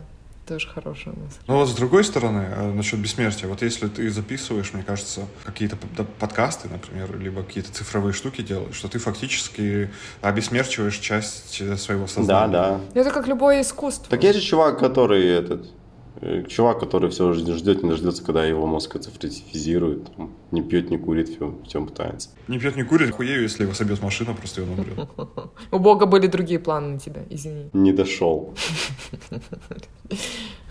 Тоже 0.47 0.69
хорошая 0.69 1.15
мысль. 1.15 1.39
Но 1.47 1.59
вот 1.59 1.69
с 1.69 1.73
другой 1.75 2.03
стороны, 2.03 2.45
э, 2.51 2.73
насчет 2.73 2.99
бессмертия, 2.99 3.49
вот 3.49 3.63
если 3.63 3.87
ты 3.87 4.11
записываешь, 4.11 4.73
мне 4.73 4.83
кажется, 4.83 5.23
какие-то 5.45 5.77
подкасты, 6.19 6.69
например, 6.69 7.17
либо 7.17 7.45
какие-то 7.45 7.73
цифровые 7.73 8.13
штуки 8.13 8.43
делаешь, 8.43 8.75
что 8.75 8.89
ты 8.89 8.99
фактически 8.99 9.91
обессмерчиваешь 10.21 10.97
часть 10.99 11.61
э, 11.61 11.77
своего 11.77 12.07
Да, 12.07 12.09
сознания. 12.09 12.53
да. 12.53 12.81
Это 13.01 13.11
как 13.11 13.29
любое 13.29 13.61
искусство. 13.63 14.09
Так 14.11 14.25
есть 14.25 14.41
же 14.41 14.45
чувак, 14.45 14.79
который 14.81 15.25
этот... 15.29 15.69
э, 16.23 16.45
Чувак, 16.49 16.81
который 16.81 17.11
все 17.11 17.33
ждет, 17.35 17.83
не 17.83 17.91
дождется, 17.91 18.25
когда 18.25 18.45
его 18.47 18.67
мозг 18.67 18.99
цифровизирует, 18.99 20.15
там, 20.17 20.31
не 20.51 20.63
пьет, 20.63 20.91
не 20.91 20.97
курит, 20.99 21.29
все, 21.29 21.55
все 21.67 21.85
пытается. 21.85 22.31
Не 22.49 22.59
пьет, 22.59 22.77
не 22.77 22.85
курит, 22.85 23.11
хуею, 23.11 23.43
если 23.43 23.65
его 23.65 23.75
собьет 23.75 24.03
машина, 24.03 24.33
просто 24.35 24.61
и 24.63 24.65
он 24.65 24.71
умрет. 24.71 25.09
У 25.71 25.79
Бога 25.79 26.07
были 26.07 26.27
другие 26.27 26.59
планы 26.59 26.95
на 26.95 26.99
тебя, 26.99 27.23
извини. 27.31 27.69
Не 27.75 27.93
дошел. 27.93 28.55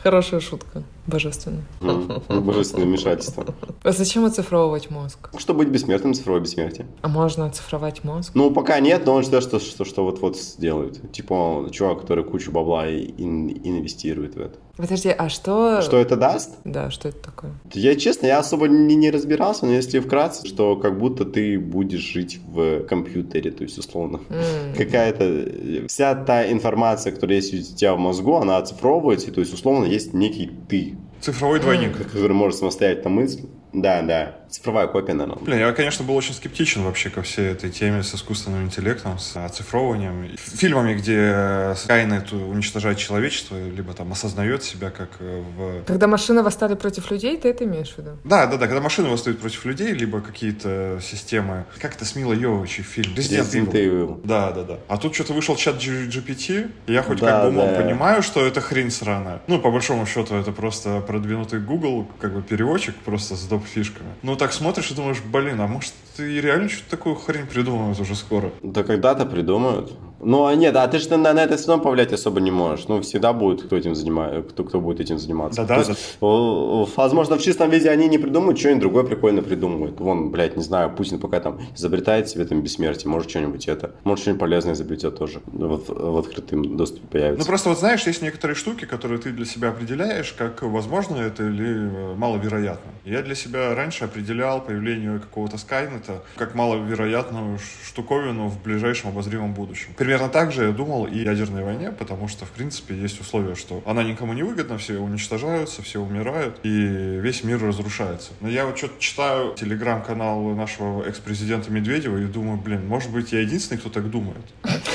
Хорошая 0.04 0.40
шутка. 0.40 0.84
Божественно. 1.06 1.62
М, 1.82 2.44
Божественное 2.44 2.86
вмешательство. 2.88 3.46
А 3.84 3.92
зачем 3.92 4.26
оцифровывать 4.26 4.90
мозг? 4.90 5.30
Чтобы 5.38 5.60
быть 5.60 5.68
бессмертным, 5.70 6.16
цифровое 6.16 6.42
бессмертие. 6.42 6.88
А 7.04 7.08
можно 7.08 7.46
оцифровать 7.46 8.04
мозг? 8.04 8.32
Ну, 8.34 8.50
пока 8.50 8.80
нет, 8.80 9.06
но 9.06 9.14
он 9.14 9.24
ждет, 9.24 9.44
что, 9.44 9.60
что, 9.60 9.86
что 9.86 10.04
вот-вот 10.04 10.38
сделают. 10.38 11.12
Типа 11.12 11.68
чувак, 11.72 12.02
который 12.02 12.24
кучу 12.24 12.52
бабла 12.52 12.88
и- 12.90 13.12
ин- 13.18 13.50
инвестирует 13.64 14.36
в 14.36 14.42
это. 14.42 14.58
Подожди, 14.82 15.10
а 15.16 15.30
что... 15.30 15.82
Что 15.82 15.98
это 15.98 16.16
даст? 16.16 16.56
Да, 16.64 16.90
что 16.90 17.10
это 17.10 17.20
такое? 17.20 17.52
Я 17.74 17.96
честно, 17.96 18.26
я 18.26 18.40
особо 18.40 18.68
не, 18.68 18.96
не 18.96 19.12
разбирался, 19.12 19.66
но 19.68 19.74
если 19.74 20.00
вкратце, 20.00 20.48
что 20.48 20.76
как 20.76 20.98
будто 20.98 21.24
ты 21.24 21.60
будешь 21.60 22.02
жить 22.02 22.40
в 22.48 22.82
компьютере, 22.86 23.52
то 23.52 23.64
есть 23.64 23.78
условно. 23.78 24.22
М, 24.30 24.76
Какая-то 24.76 25.24
э, 25.24 25.88
вся 25.88 26.16
та 26.16 26.52
информация, 26.52 27.14
которая 27.14 27.38
есть 27.38 27.54
у 27.54 27.76
тебя 27.76 27.94
в 27.94 28.00
мозгу, 28.00 28.36
она 28.38 28.58
оцифровывается, 28.58 29.28
и, 29.28 29.32
то 29.32 29.42
есть 29.42 29.54
условно 29.54 29.86
есть 29.86 30.14
некий 30.14 30.52
ты, 30.68 30.96
Цифровой 31.22 31.60
двойник. 31.60 31.96
который 31.98 32.34
может 32.34 32.58
самостоятельно 32.58 33.10
мыслить. 33.12 33.46
Да, 33.74 34.02
да, 34.02 34.36
цифровая 34.50 34.88
копия, 34.88 35.14
наверное. 35.14 35.42
Блин, 35.44 35.60
я, 35.60 35.72
конечно, 35.72 36.04
был 36.04 36.16
очень 36.16 36.34
скептичен 36.34 36.84
вообще 36.84 37.10
ко 37.10 37.22
всей 37.22 37.52
этой 37.52 37.70
теме 37.70 38.04
с 38.04 38.14
искусственным 38.14 38.66
интеллектом, 38.66 39.18
с 39.18 39.38
оцифровыванием. 39.38 40.36
Фильмами, 40.38 40.94
где 40.94 41.74
Скайнет 41.78 42.34
уничтожает 42.34 42.98
человечество, 42.98 43.56
либо 43.58 43.94
там 43.94 44.12
осознает 44.12 44.64
себя 44.64 44.90
как 44.90 45.10
э, 45.20 45.42
в... 45.56 45.84
Когда 45.86 46.08
машины 46.08 46.44
восстали 46.44 46.76
против 46.76 47.10
людей, 47.12 47.38
ты 47.38 47.48
это 47.50 47.64
имеешь 47.64 47.94
в 47.94 47.98
виду? 47.98 48.18
Да, 48.26 48.46
да, 48.48 48.58
да, 48.58 48.68
когда 48.68 48.82
машины 48.82 49.08
восстают 49.08 49.40
против 49.40 49.64
людей, 49.66 49.94
либо 49.94 50.20
какие-то 50.20 51.00
системы... 51.02 51.66
Как 51.80 51.96
это 51.96 52.04
с 52.04 52.16
Милой 52.16 52.38
Йовович 52.38 52.82
фильм? 52.82 53.14
Resident 53.16 53.42
Resident 53.44 53.72
Evil. 53.72 54.08
Evil. 54.08 54.22
Да, 54.26 54.52
да, 54.52 54.64
да. 54.64 54.80
А 54.90 54.98
тут 54.98 55.16
что-то 55.16 55.32
вышел 55.34 55.56
чат 55.56 55.78
G- 55.82 56.08
GPT, 56.08 56.70
и 56.88 56.94
я 56.94 57.04
хоть 57.04 57.20
Да, 57.20 57.28
как 57.28 57.44
бы 57.44 57.50
умом 57.50 57.74
да. 57.74 57.82
понимаю, 57.82 58.22
что 58.22 58.46
это 58.46 58.60
хрень 58.60 58.92
сраная. 58.92 59.42
Ну, 59.48 59.60
по 59.60 59.72
большому 59.72 60.06
счету, 60.06 60.36
это 60.36 60.52
просто 60.52 61.00
продвинутый 61.00 61.60
Google, 61.62 62.06
как 62.20 62.34
бы 62.34 62.42
переводчик, 62.42 62.96
просто 62.96 63.36
с 63.38 63.44
доп. 63.46 63.61
Фишками. 63.66 64.10
Ну, 64.22 64.36
так 64.36 64.54
смотришь 64.54 64.92
и 64.92 64.96
думаешь, 64.96 65.22
блин, 65.22 65.60
а 65.62 65.68
может 65.68 65.94
и 66.18 66.42
реально 66.42 66.70
что-то 66.70 66.92
такую 66.92 67.16
хрень 67.16 67.48
придумают 67.48 68.00
уже 68.00 68.16
скоро. 68.16 68.52
Да 68.62 68.84
когда-то 68.84 69.26
придумают. 69.26 69.94
Ну, 70.24 70.46
а 70.46 70.56
нет, 70.56 70.76
а 70.76 70.88
ты 70.88 71.00
же 71.00 71.10
на, 71.18 71.34
на 71.34 71.44
это 71.44 71.58
все 71.58 71.68
равно 71.68 71.84
повлиять 71.84 72.14
особо 72.14 72.40
не 72.40 72.52
можешь. 72.52 72.88
Ну, 72.88 73.02
всегда 73.02 73.34
будет 73.34 73.64
кто 73.64 73.76
этим 73.76 73.96
занимается, 73.96 74.42
кто, 74.42 74.64
кто 74.64 74.80
будет 74.80 75.00
этим 75.00 75.18
заниматься. 75.20 75.66
То 75.66 75.76
есть, 75.76 76.18
о, 76.22 76.88
возможно, 76.96 77.38
в 77.38 77.42
чистом 77.42 77.70
виде 77.70 77.90
они 77.90 78.08
не 78.08 78.18
придумают, 78.18 78.60
что-нибудь 78.60 78.82
другое 78.82 79.04
прикольно 79.04 79.42
придумают. 79.42 80.00
Вон, 80.00 80.30
блядь, 80.30 80.56
не 80.58 80.64
знаю, 80.64 80.92
Путин 80.92 81.20
пока 81.20 81.40
там 81.40 81.60
изобретает 81.76 82.30
себе 82.30 82.46
там 82.46 82.62
бессмертие, 82.62 83.10
может 83.10 83.30
что-нибудь 83.30 83.68
это, 83.68 83.92
может 84.04 84.22
что-нибудь 84.22 84.40
полезное 84.40 84.74
изобретет 84.74 85.18
тоже. 85.18 85.42
Вот 85.46 85.90
в 85.90 86.18
открытом 86.18 86.78
доступе 86.78 87.08
появится. 87.08 87.40
Ну, 87.40 87.46
просто 87.46 87.70
вот 87.70 87.80
знаешь, 87.80 88.06
есть 88.06 88.22
некоторые 88.22 88.56
штуки, 88.56 88.86
которые 88.86 89.20
ты 89.20 89.32
для 89.32 89.46
себя 89.46 89.70
определяешь, 89.70 90.34
как 90.38 90.62
возможно 90.62 91.18
это 91.18 91.44
или 91.44 92.12
э, 92.12 92.16
маловероятно. 92.16 92.92
Я 93.06 93.22
для 93.22 93.36
себя 93.36 93.74
раньше 93.74 94.06
определял 94.06 94.62
появление 94.62 95.20
какого-то 95.20 95.58
Скайнета 95.58 96.24
как 96.36 96.56
маловероятную 96.56 97.58
штуковину 97.88 98.48
в 98.48 98.62
ближайшем 98.62 99.10
обозримом 99.10 99.54
будущем. 99.54 99.90
Примерно 100.12 100.28
так 100.28 100.52
же 100.52 100.66
я 100.66 100.72
думал 100.74 101.06
и 101.06 101.22
о 101.22 101.32
ядерной 101.32 101.64
войне, 101.64 101.90
потому 101.90 102.28
что, 102.28 102.44
в 102.44 102.50
принципе, 102.50 102.94
есть 102.94 103.22
условия, 103.22 103.56
что 103.56 103.82
она 103.86 104.04
никому 104.04 104.34
не 104.34 104.44
выгодна, 104.44 104.78
все 104.78 104.98
уничтожаются, 104.98 105.82
все 105.84 106.02
умирают, 106.02 106.60
и 106.64 106.70
весь 106.70 107.46
мир 107.46 107.64
разрушается. 107.64 108.32
Но 108.42 108.50
я 108.50 108.66
вот 108.66 108.78
что-то 108.78 108.96
читаю 109.00 109.54
телеграм-канал 109.56 110.50
нашего 110.50 111.02
экс-президента 111.04 111.72
Медведева 111.72 112.18
и 112.18 112.26
думаю, 112.26 112.60
блин, 112.60 112.86
может 112.90 113.10
быть, 113.10 113.32
я 113.32 113.40
единственный, 113.40 113.78
кто 113.78 113.90
так 113.90 114.10
думает. 114.10 114.44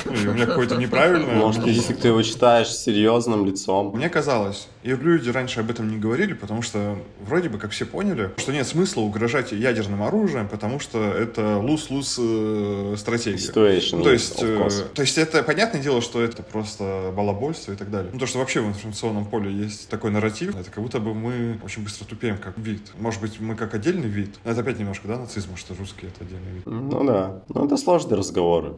Ну, 0.05 0.13
и 0.13 0.27
у 0.27 0.35
меня 0.35 0.45
какое-то 0.45 0.77
неправильное... 0.77 1.37
Может, 1.37 1.67
если 1.67 1.95
ты 1.95 2.09
его 2.09 2.21
читаешь 2.21 2.69
серьезным 2.69 3.47
лицом. 3.47 3.97
Мне 3.97 4.11
казалось, 4.11 4.69
и 4.83 4.91
люди 4.91 5.31
раньше 5.31 5.61
об 5.61 5.71
этом 5.71 5.91
не 5.91 5.97
говорили, 5.97 6.35
потому 6.35 6.63
что 6.63 6.99
вроде 7.21 7.49
бы 7.49 7.59
как 7.59 7.71
все 7.71 7.87
поняли, 7.87 8.31
что 8.37 8.53
нет 8.53 8.67
смысла 8.67 9.01
угрожать 9.01 9.53
ядерным 9.53 10.03
оружием, 10.03 10.47
потому 10.47 10.79
что 10.79 11.03
это 11.03 11.57
луз-луз 11.57 12.17
э, 12.21 12.95
стратегия. 12.99 13.37
Situation, 13.39 13.97
Ну, 13.97 14.05
то 14.05 14.13
есть, 14.13 14.43
э, 14.43 14.69
то 14.95 15.03
есть 15.03 15.06
это 15.17 15.43
понятное 15.43 15.81
дело, 15.81 16.01
что 16.01 16.23
это 16.23 16.43
просто 16.43 17.13
балабольство 17.17 17.73
и 17.73 17.77
так 17.77 17.91
далее. 17.91 18.11
Ну, 18.13 18.19
то, 18.19 18.27
что 18.27 18.39
вообще 18.39 18.61
в 18.61 18.69
информационном 18.69 19.25
поле 19.27 19.53
есть 19.53 19.89
такой 19.89 20.11
нарратив, 20.11 20.57
это 20.57 20.71
как 20.71 20.83
будто 20.83 21.01
бы 21.01 21.15
мы 21.15 21.59
очень 21.65 21.83
быстро 21.83 22.05
тупеем 22.05 22.39
как 22.39 22.59
вид. 22.59 22.93
Может 22.99 23.21
быть, 23.21 23.41
мы 23.41 23.55
как 23.55 23.75
отдельный 23.75 24.09
вид. 24.09 24.37
Но 24.45 24.51
это 24.51 24.61
опять 24.61 24.79
немножко, 24.79 25.09
да, 25.09 25.19
нацизма, 25.19 25.57
что 25.57 25.75
русские 25.75 26.11
это 26.11 26.25
отдельный 26.25 26.53
вид. 26.53 26.67
Ну 26.67 27.05
да. 27.05 27.43
Ну, 27.49 27.67
это 27.67 27.77
сложные 27.77 28.19
разговоры. 28.19 28.75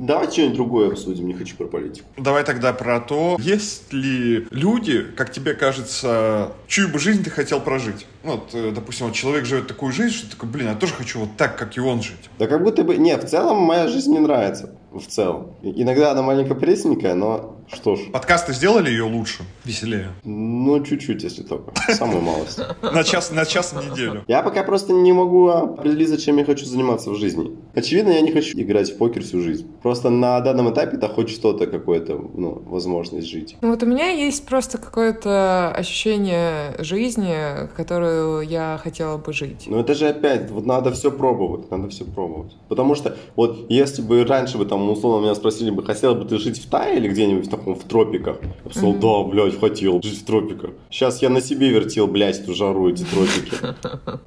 Давай 0.00 0.30
что-нибудь 0.30 0.54
другое 0.54 0.88
обсудим, 0.92 1.26
не 1.26 1.34
хочу 1.34 1.56
про 1.56 1.66
политику. 1.66 2.08
Давай 2.16 2.42
тогда 2.42 2.72
про 2.72 3.00
то, 3.00 3.36
есть 3.38 3.92
ли 3.92 4.46
люди, 4.50 5.02
как 5.14 5.30
тебе 5.30 5.52
кажется, 5.52 6.52
чью 6.66 6.88
бы 6.88 6.98
жизнь 6.98 7.22
ты 7.22 7.28
хотел 7.28 7.60
прожить? 7.60 8.06
Ну, 8.24 8.36
вот, 8.36 8.48
э, 8.54 8.72
допустим, 8.74 9.08
вот 9.08 9.14
человек 9.14 9.44
живет 9.44 9.66
такую 9.66 9.92
жизнь, 9.92 10.14
что 10.14 10.30
такой, 10.30 10.48
блин, 10.48 10.68
я 10.68 10.74
тоже 10.74 10.94
хочу 10.94 11.20
вот 11.20 11.36
так, 11.36 11.58
как 11.58 11.76
и 11.76 11.80
он 11.80 12.00
жить. 12.00 12.30
Да 12.38 12.46
как 12.46 12.62
будто 12.62 12.82
бы... 12.82 12.96
Не, 12.96 13.14
в 13.18 13.26
целом 13.26 13.58
моя 13.58 13.88
жизнь 13.88 14.10
мне 14.10 14.20
нравится. 14.20 14.74
В 14.92 15.06
целом. 15.06 15.54
Иногда 15.62 16.10
она 16.10 16.22
маленько 16.22 16.54
пресненькая, 16.54 17.14
но 17.14 17.59
что 17.72 17.96
ж. 17.96 18.00
Подкасты 18.12 18.52
сделали 18.52 18.90
ее 18.90 19.04
лучше, 19.04 19.44
веселее. 19.64 20.08
Ну, 20.24 20.82
чуть-чуть, 20.84 21.22
если 21.22 21.42
только. 21.42 21.72
Самую 21.92 22.22
малость. 22.22 22.60
На 22.82 23.04
час, 23.04 23.30
на 23.30 23.44
час 23.44 23.72
в 23.72 23.90
неделю. 23.90 24.24
Я 24.28 24.42
пока 24.42 24.62
просто 24.62 24.92
не 24.92 25.12
могу 25.12 25.48
определить, 25.48 26.08
зачем 26.08 26.36
я 26.38 26.44
хочу 26.44 26.66
заниматься 26.66 27.10
в 27.10 27.16
жизни. 27.16 27.56
Очевидно, 27.74 28.10
я 28.10 28.20
не 28.20 28.32
хочу 28.32 28.58
играть 28.58 28.90
в 28.90 28.96
покер 28.98 29.22
всю 29.22 29.40
жизнь. 29.40 29.66
Просто 29.82 30.10
на 30.10 30.40
данном 30.40 30.72
этапе 30.72 30.96
это 30.96 31.08
хоть 31.08 31.30
что-то, 31.30 31.66
какое-то, 31.66 32.20
ну, 32.34 32.62
возможность 32.66 33.28
жить. 33.28 33.56
Ну 33.60 33.70
вот 33.70 33.82
у 33.82 33.86
меня 33.86 34.10
есть 34.10 34.46
просто 34.46 34.78
какое-то 34.78 35.72
ощущение 35.74 36.74
жизни, 36.78 37.68
которую 37.76 38.42
я 38.42 38.80
хотела 38.82 39.16
бы 39.16 39.32
жить. 39.32 39.64
Но 39.66 39.80
это 39.80 39.94
же 39.94 40.08
опять, 40.08 40.50
вот 40.50 40.66
надо 40.66 40.90
все 40.92 41.10
пробовать, 41.10 41.70
надо 41.70 41.88
все 41.88 42.04
пробовать. 42.04 42.56
Потому 42.68 42.94
что 42.94 43.16
вот 43.36 43.66
если 43.68 44.02
бы 44.02 44.24
раньше 44.24 44.58
бы 44.58 44.66
там 44.66 44.88
условно 44.90 45.24
меня 45.24 45.34
спросили 45.34 45.70
бы, 45.70 45.84
хотел 45.84 46.14
бы 46.14 46.24
ты 46.24 46.38
жить 46.38 46.62
в 46.62 46.68
Тае 46.68 46.96
или 46.96 47.08
где-нибудь 47.08 47.46
в 47.46 47.50
таком 47.60 47.74
в 47.74 47.84
тропиках? 47.84 48.36
Я 48.64 48.70
сказал, 48.70 48.94
да, 48.94 49.30
блядь, 49.30 49.58
хотел 49.58 50.02
жить 50.02 50.20
в 50.20 50.24
тропиках. 50.24 50.70
Сейчас 50.90 51.22
я 51.22 51.28
на 51.28 51.40
себе 51.40 51.70
вертел, 51.70 52.06
блядь, 52.06 52.40
эту 52.40 52.54
жару, 52.54 52.90
эти 52.90 53.04
тропики. 53.04 53.52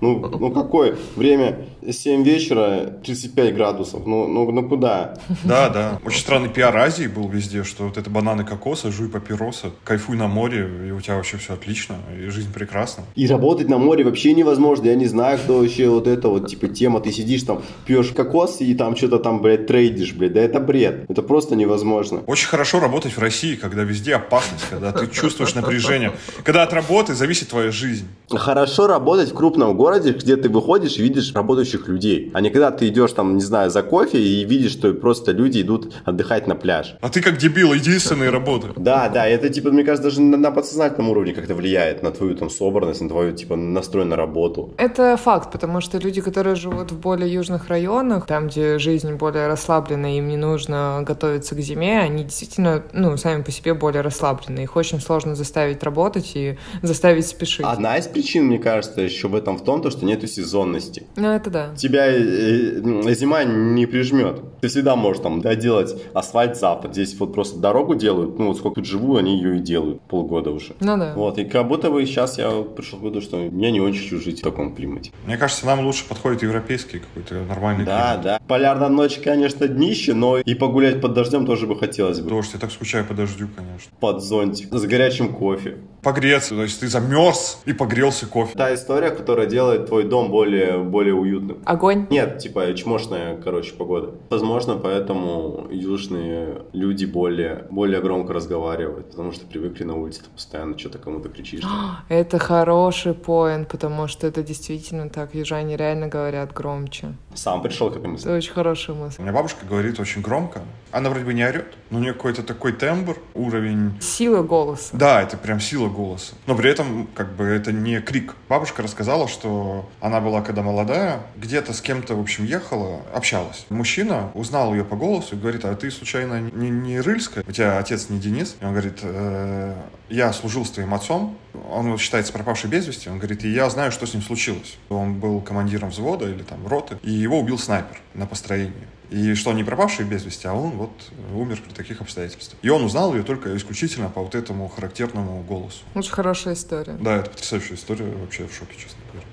Ну, 0.01 0.19
ну 0.19 0.51
какое? 0.51 0.95
Время 1.15 1.65
7 1.89 2.23
вечера, 2.23 2.93
35 3.03 3.55
градусов. 3.55 4.05
Ну, 4.05 4.27
ну, 4.27 4.51
ну 4.51 4.67
куда? 4.67 5.17
Да, 5.43 5.69
да. 5.69 5.99
Очень 6.05 6.19
странный 6.19 6.49
пиар 6.49 6.75
Азии 6.75 7.07
был 7.07 7.27
везде, 7.27 7.63
что 7.63 7.85
вот 7.85 7.97
это 7.97 8.09
бананы 8.09 8.43
кокоса, 8.43 8.91
жуй 8.91 9.09
папиросы, 9.09 9.71
кайфуй 9.83 10.17
на 10.17 10.27
море, 10.27 10.69
и 10.87 10.91
у 10.91 11.01
тебя 11.01 11.15
вообще 11.15 11.37
все 11.37 11.53
отлично, 11.53 11.95
и 12.17 12.27
жизнь 12.29 12.53
прекрасна. 12.53 13.03
И 13.15 13.27
работать 13.27 13.69
на 13.69 13.77
море 13.77 14.03
вообще 14.03 14.33
невозможно. 14.33 14.87
Я 14.87 14.95
не 14.95 15.05
знаю, 15.07 15.39
кто 15.39 15.59
вообще 15.59 15.89
вот 15.89 16.07
это 16.07 16.29
вот, 16.29 16.47
типа, 16.47 16.67
тема. 16.67 16.99
Ты 16.99 17.11
сидишь 17.11 17.43
там, 17.43 17.61
пьешь 17.85 18.09
кокос 18.09 18.61
и 18.61 18.73
там 18.75 18.95
что-то 18.95 19.19
там, 19.19 19.41
блядь, 19.41 19.67
трейдишь, 19.67 20.13
блядь. 20.13 20.33
Да 20.33 20.41
это 20.41 20.59
бред. 20.59 21.05
Это 21.09 21.21
просто 21.21 21.55
невозможно. 21.55 22.21
Очень 22.27 22.47
хорошо 22.47 22.79
работать 22.79 23.13
в 23.13 23.19
России, 23.23 23.55
когда 23.55 23.83
везде 23.83 24.15
опасность, 24.15 24.65
когда 24.69 24.91
ты 24.91 25.07
чувствуешь 25.07 25.55
напряжение, 25.55 26.11
когда 26.43 26.63
от 26.63 26.73
работы 26.73 27.13
зависит 27.13 27.49
твоя 27.49 27.71
жизнь. 27.71 28.05
Хорошо 28.29 28.87
работать 28.87 29.31
в 29.31 29.33
крупном 29.33 29.75
городе, 29.75 30.11
где 30.11 30.35
ты 30.37 30.49
выходишь 30.49 30.97
и 30.97 31.03
видишь 31.03 31.33
работающих 31.33 31.87
людей. 31.87 32.31
А 32.33 32.41
не 32.41 32.49
когда 32.49 32.71
ты 32.71 32.87
идешь 32.87 33.11
там, 33.11 33.35
не 33.35 33.41
знаю, 33.41 33.69
за 33.69 33.83
кофе 33.83 34.19
и 34.19 34.43
видишь, 34.45 34.71
что 34.71 34.93
просто 34.93 35.31
люди 35.31 35.61
идут 35.61 35.93
отдыхать 36.05 36.47
на 36.47 36.55
пляж. 36.55 36.95
А 37.01 37.09
ты 37.09 37.21
как 37.21 37.37
дебил, 37.37 37.73
единственный 37.73 38.29
работаешь. 38.29 38.73
Да, 38.77 39.09
да, 39.09 39.27
это 39.27 39.49
типа, 39.49 39.71
мне 39.71 39.83
кажется, 39.83 40.09
даже 40.09 40.21
на, 40.21 40.37
на 40.37 40.51
подсознательном 40.51 41.09
уровне 41.09 41.33
как-то 41.33 41.55
влияет 41.55 42.03
на 42.03 42.11
твою 42.11 42.35
там 42.35 42.49
собранность, 42.49 43.01
на 43.01 43.09
твою 43.09 43.33
типа 43.33 43.55
настрой 43.55 44.05
на 44.05 44.15
работу. 44.15 44.73
Это 44.77 45.17
факт, 45.17 45.51
потому 45.51 45.81
что 45.81 45.97
люди, 45.97 46.21
которые 46.21 46.55
живут 46.55 46.91
в 46.91 46.99
более 46.99 47.31
южных 47.31 47.67
районах, 47.67 48.25
там, 48.25 48.47
где 48.47 48.77
жизнь 48.79 49.13
более 49.13 49.47
расслабленная, 49.47 50.17
им 50.17 50.27
не 50.27 50.37
нужно 50.37 51.03
готовиться 51.05 51.55
к 51.55 51.59
зиме, 51.59 51.99
они 51.99 52.23
действительно, 52.23 52.83
ну, 52.93 53.12
сами 53.17 53.43
по 53.43 53.51
себе 53.51 53.73
более 53.73 54.01
расслаблены. 54.01 54.61
Их 54.61 54.75
очень 54.75 54.99
сложно 54.99 55.35
заставить 55.35 55.83
работать 55.83 56.31
и 56.35 56.57
заставить 56.81 57.27
спешить. 57.27 57.65
Одна 57.65 57.97
из 57.97 58.07
причин, 58.07 58.45
мне 58.45 58.59
кажется, 58.59 59.01
еще 59.01 59.27
в 59.27 59.35
этом 59.35 59.57
в 59.57 59.63
том, 59.63 59.81
то, 59.81 59.91
что 59.91 60.05
нету 60.05 60.27
сезонности. 60.27 61.03
Ну, 61.15 61.29
это 61.29 61.49
да. 61.49 61.75
Тебя 61.75 62.07
э, 62.07 62.17
э, 62.17 63.13
зима 63.13 63.43
не 63.43 63.85
прижмет. 63.85 64.41
Ты 64.61 64.67
всегда 64.67 64.95
можешь 64.95 65.21
там 65.21 65.41
доделать 65.41 65.95
асфальт 66.13 66.57
завтра. 66.57 66.91
Здесь 66.91 67.15
вот 67.19 67.33
просто 67.33 67.59
дорогу 67.59 67.95
делают. 67.95 68.39
Ну 68.39 68.47
вот 68.47 68.57
сколько 68.57 68.75
тут 68.75 68.85
живу, 68.85 69.17
они 69.17 69.37
ее 69.37 69.57
и 69.57 69.59
делают. 69.59 70.01
Полгода 70.01 70.51
уже. 70.51 70.73
Ну 70.79 70.97
да. 70.97 71.13
Вот, 71.15 71.37
и 71.37 71.45
как 71.45 71.67
будто 71.67 71.91
бы 71.91 72.05
сейчас 72.05 72.37
я 72.37 72.49
пришел 72.61 72.99
к 72.99 73.01
выводу, 73.01 73.21
что 73.21 73.37
я 73.41 73.71
не 73.71 73.81
очень 73.81 74.03
хочу 74.03 74.19
жить 74.19 74.39
в 74.39 74.43
таком 74.43 74.75
климате. 74.75 75.11
Мне 75.25 75.37
кажется, 75.37 75.65
нам 75.65 75.85
лучше 75.85 76.05
подходит 76.07 76.43
европейский 76.43 76.99
какой-то 76.99 77.35
нормальный 77.47 77.85
Да, 77.85 78.11
климат. 78.13 78.21
да. 78.23 78.39
Полярная 78.47 78.89
ночь, 78.89 79.19
конечно, 79.23 79.67
днище, 79.67 80.13
но 80.13 80.37
и 80.37 80.53
погулять 80.55 81.01
под 81.01 81.13
дождем 81.13 81.45
тоже 81.45 81.67
бы 81.67 81.77
хотелось 81.77 82.19
бы. 82.19 82.29
Дождь, 82.29 82.51
я 82.53 82.59
так 82.59 82.71
скучаю 82.71 83.02
по 83.03 83.13
дождю, 83.13 83.47
конечно. 83.55 83.91
Под 83.99 84.21
зонтик, 84.21 84.73
с 84.73 84.85
горячим 84.85 85.33
кофе. 85.33 85.77
Погреться, 86.01 86.55
то 86.55 86.63
есть 86.63 86.81
ты 86.81 86.87
замерз 86.89 87.61
и 87.65 87.71
погрелся 87.71 88.25
кофе. 88.25 88.57
Та 88.57 88.73
история, 88.73 89.09
которая 89.09 89.47
делает 89.47 89.87
твой 89.87 90.03
дом 90.03 90.29
более, 90.29 90.79
более 90.79 91.13
уютным. 91.13 91.59
Огонь. 91.65 92.07
Нет, 92.09 92.39
типа 92.39 92.73
чмошная, 92.75 93.37
короче, 93.37 93.73
погода. 93.73 94.11
Возможно, 94.29 94.75
поэтому 94.75 95.67
южные 95.71 96.63
люди 96.73 97.05
более, 97.05 97.67
более 97.69 98.01
громко 98.01 98.33
разговаривают, 98.33 99.11
потому 99.11 99.31
что 99.31 99.45
привыкли 99.45 99.85
на 99.85 99.95
улице, 99.95 100.23
ты 100.23 100.29
постоянно 100.29 100.77
что-то 100.77 100.97
кому-то 100.97 101.29
кричишь. 101.29 101.63
Это 102.09 102.37
хороший 102.37 103.13
поинт, 103.13 103.69
потому 103.69 104.07
что 104.07 104.27
это 104.27 104.43
действительно 104.43 105.09
так. 105.09 105.33
Южане 105.33 105.77
реально 105.77 106.07
говорят 106.07 106.53
громче. 106.53 107.15
Сам 107.33 107.61
пришел 107.61 107.89
к 107.89 107.97
этой 107.97 108.07
мысли. 108.07 108.27
Это 108.27 108.37
очень 108.37 108.51
хорошая 108.51 108.95
мысль. 108.95 109.17
У 109.19 109.21
меня 109.23 109.33
бабушка 109.33 109.65
говорит 109.65 109.99
очень 109.99 110.21
громко. 110.21 110.61
Она 110.91 111.09
вроде 111.09 111.25
бы 111.25 111.33
не 111.33 111.43
орет, 111.45 111.73
у 111.97 111.99
нее 111.99 112.13
какой-то 112.13 112.43
такой 112.43 112.73
тембр, 112.73 113.17
уровень 113.33 113.99
Сила 114.01 114.43
голоса. 114.43 114.89
Да, 114.93 115.21
это 115.21 115.37
прям 115.37 115.59
сила 115.59 115.89
голоса. 115.89 116.35
Но 116.45 116.55
при 116.55 116.69
этом, 116.69 117.07
как 117.13 117.35
бы, 117.35 117.45
это 117.45 117.71
не 117.71 117.99
крик. 118.01 118.35
Бабушка 118.49 118.81
рассказала, 118.81 119.27
что 119.27 119.89
она 120.01 120.21
была, 120.21 120.41
когда 120.41 120.61
молодая, 120.61 121.21
где-то 121.35 121.73
с 121.73 121.81
кем-то, 121.81 122.15
в 122.15 122.19
общем, 122.19 122.45
ехала, 122.45 123.01
общалась. 123.13 123.65
Мужчина 123.69 124.31
узнал 124.33 124.73
ее 124.73 124.83
по 124.83 124.95
голосу 124.95 125.35
и 125.35 125.39
говорит, 125.39 125.65
а 125.65 125.75
ты, 125.75 125.91
случайно, 125.91 126.41
не, 126.41 126.69
не 126.69 126.99
Рыльская? 126.99 127.43
У 127.47 127.51
тебя 127.51 127.77
отец 127.77 128.09
не 128.09 128.19
Денис? 128.19 128.55
И 128.61 128.65
он 128.65 128.71
говорит, 128.71 128.99
«Э, 129.01 129.75
я 130.09 130.31
служил 130.33 130.65
с 130.65 130.69
твоим 130.69 130.93
отцом, 130.93 131.37
он 131.69 131.97
считается 131.97 132.33
пропавший 132.33 132.69
без 132.69 132.87
вести. 132.87 133.09
Он 133.09 133.17
говорит, 133.17 133.43
и 133.43 133.49
я 133.49 133.69
знаю, 133.69 133.91
что 133.91 134.05
с 134.05 134.13
ним 134.13 134.21
случилось. 134.21 134.77
Он 134.89 135.15
был 135.15 135.41
командиром 135.41 135.89
взвода 135.89 136.29
или 136.29 136.43
там 136.43 136.67
роты, 136.67 136.97
и 137.03 137.11
его 137.11 137.39
убил 137.39 137.57
снайпер 137.57 137.99
на 138.13 138.25
построении. 138.25 138.87
И 139.13 139.35
что 139.35 139.51
он 139.51 139.57
не 139.57 139.63
пропавший 139.63 140.05
без 140.05 140.25
вести, 140.25 140.47
а 140.47 140.53
он 140.53 140.71
вот 140.71 141.11
умер 141.35 141.61
при 141.63 141.71
таких 141.71 142.01
обстоятельствах. 142.01 142.57
И 142.63 142.69
он 142.69 142.83
узнал 142.83 143.13
ее 143.13 143.21
только 143.21 143.55
исключительно 143.55 144.09
по 144.09 144.23
вот 144.23 144.33
этому 144.33 144.67
характерному 144.67 145.43
голосу. 145.43 145.83
Очень 145.93 146.13
хорошая 146.13 146.55
история. 146.55 146.93
Да, 146.93 147.17
это 147.17 147.29
потрясающая 147.29 147.75
история, 147.75 148.05
вообще 148.05 148.47
в 148.47 148.55
шоке, 148.55 148.73
честно 148.75 148.97
говоря. 149.11 149.27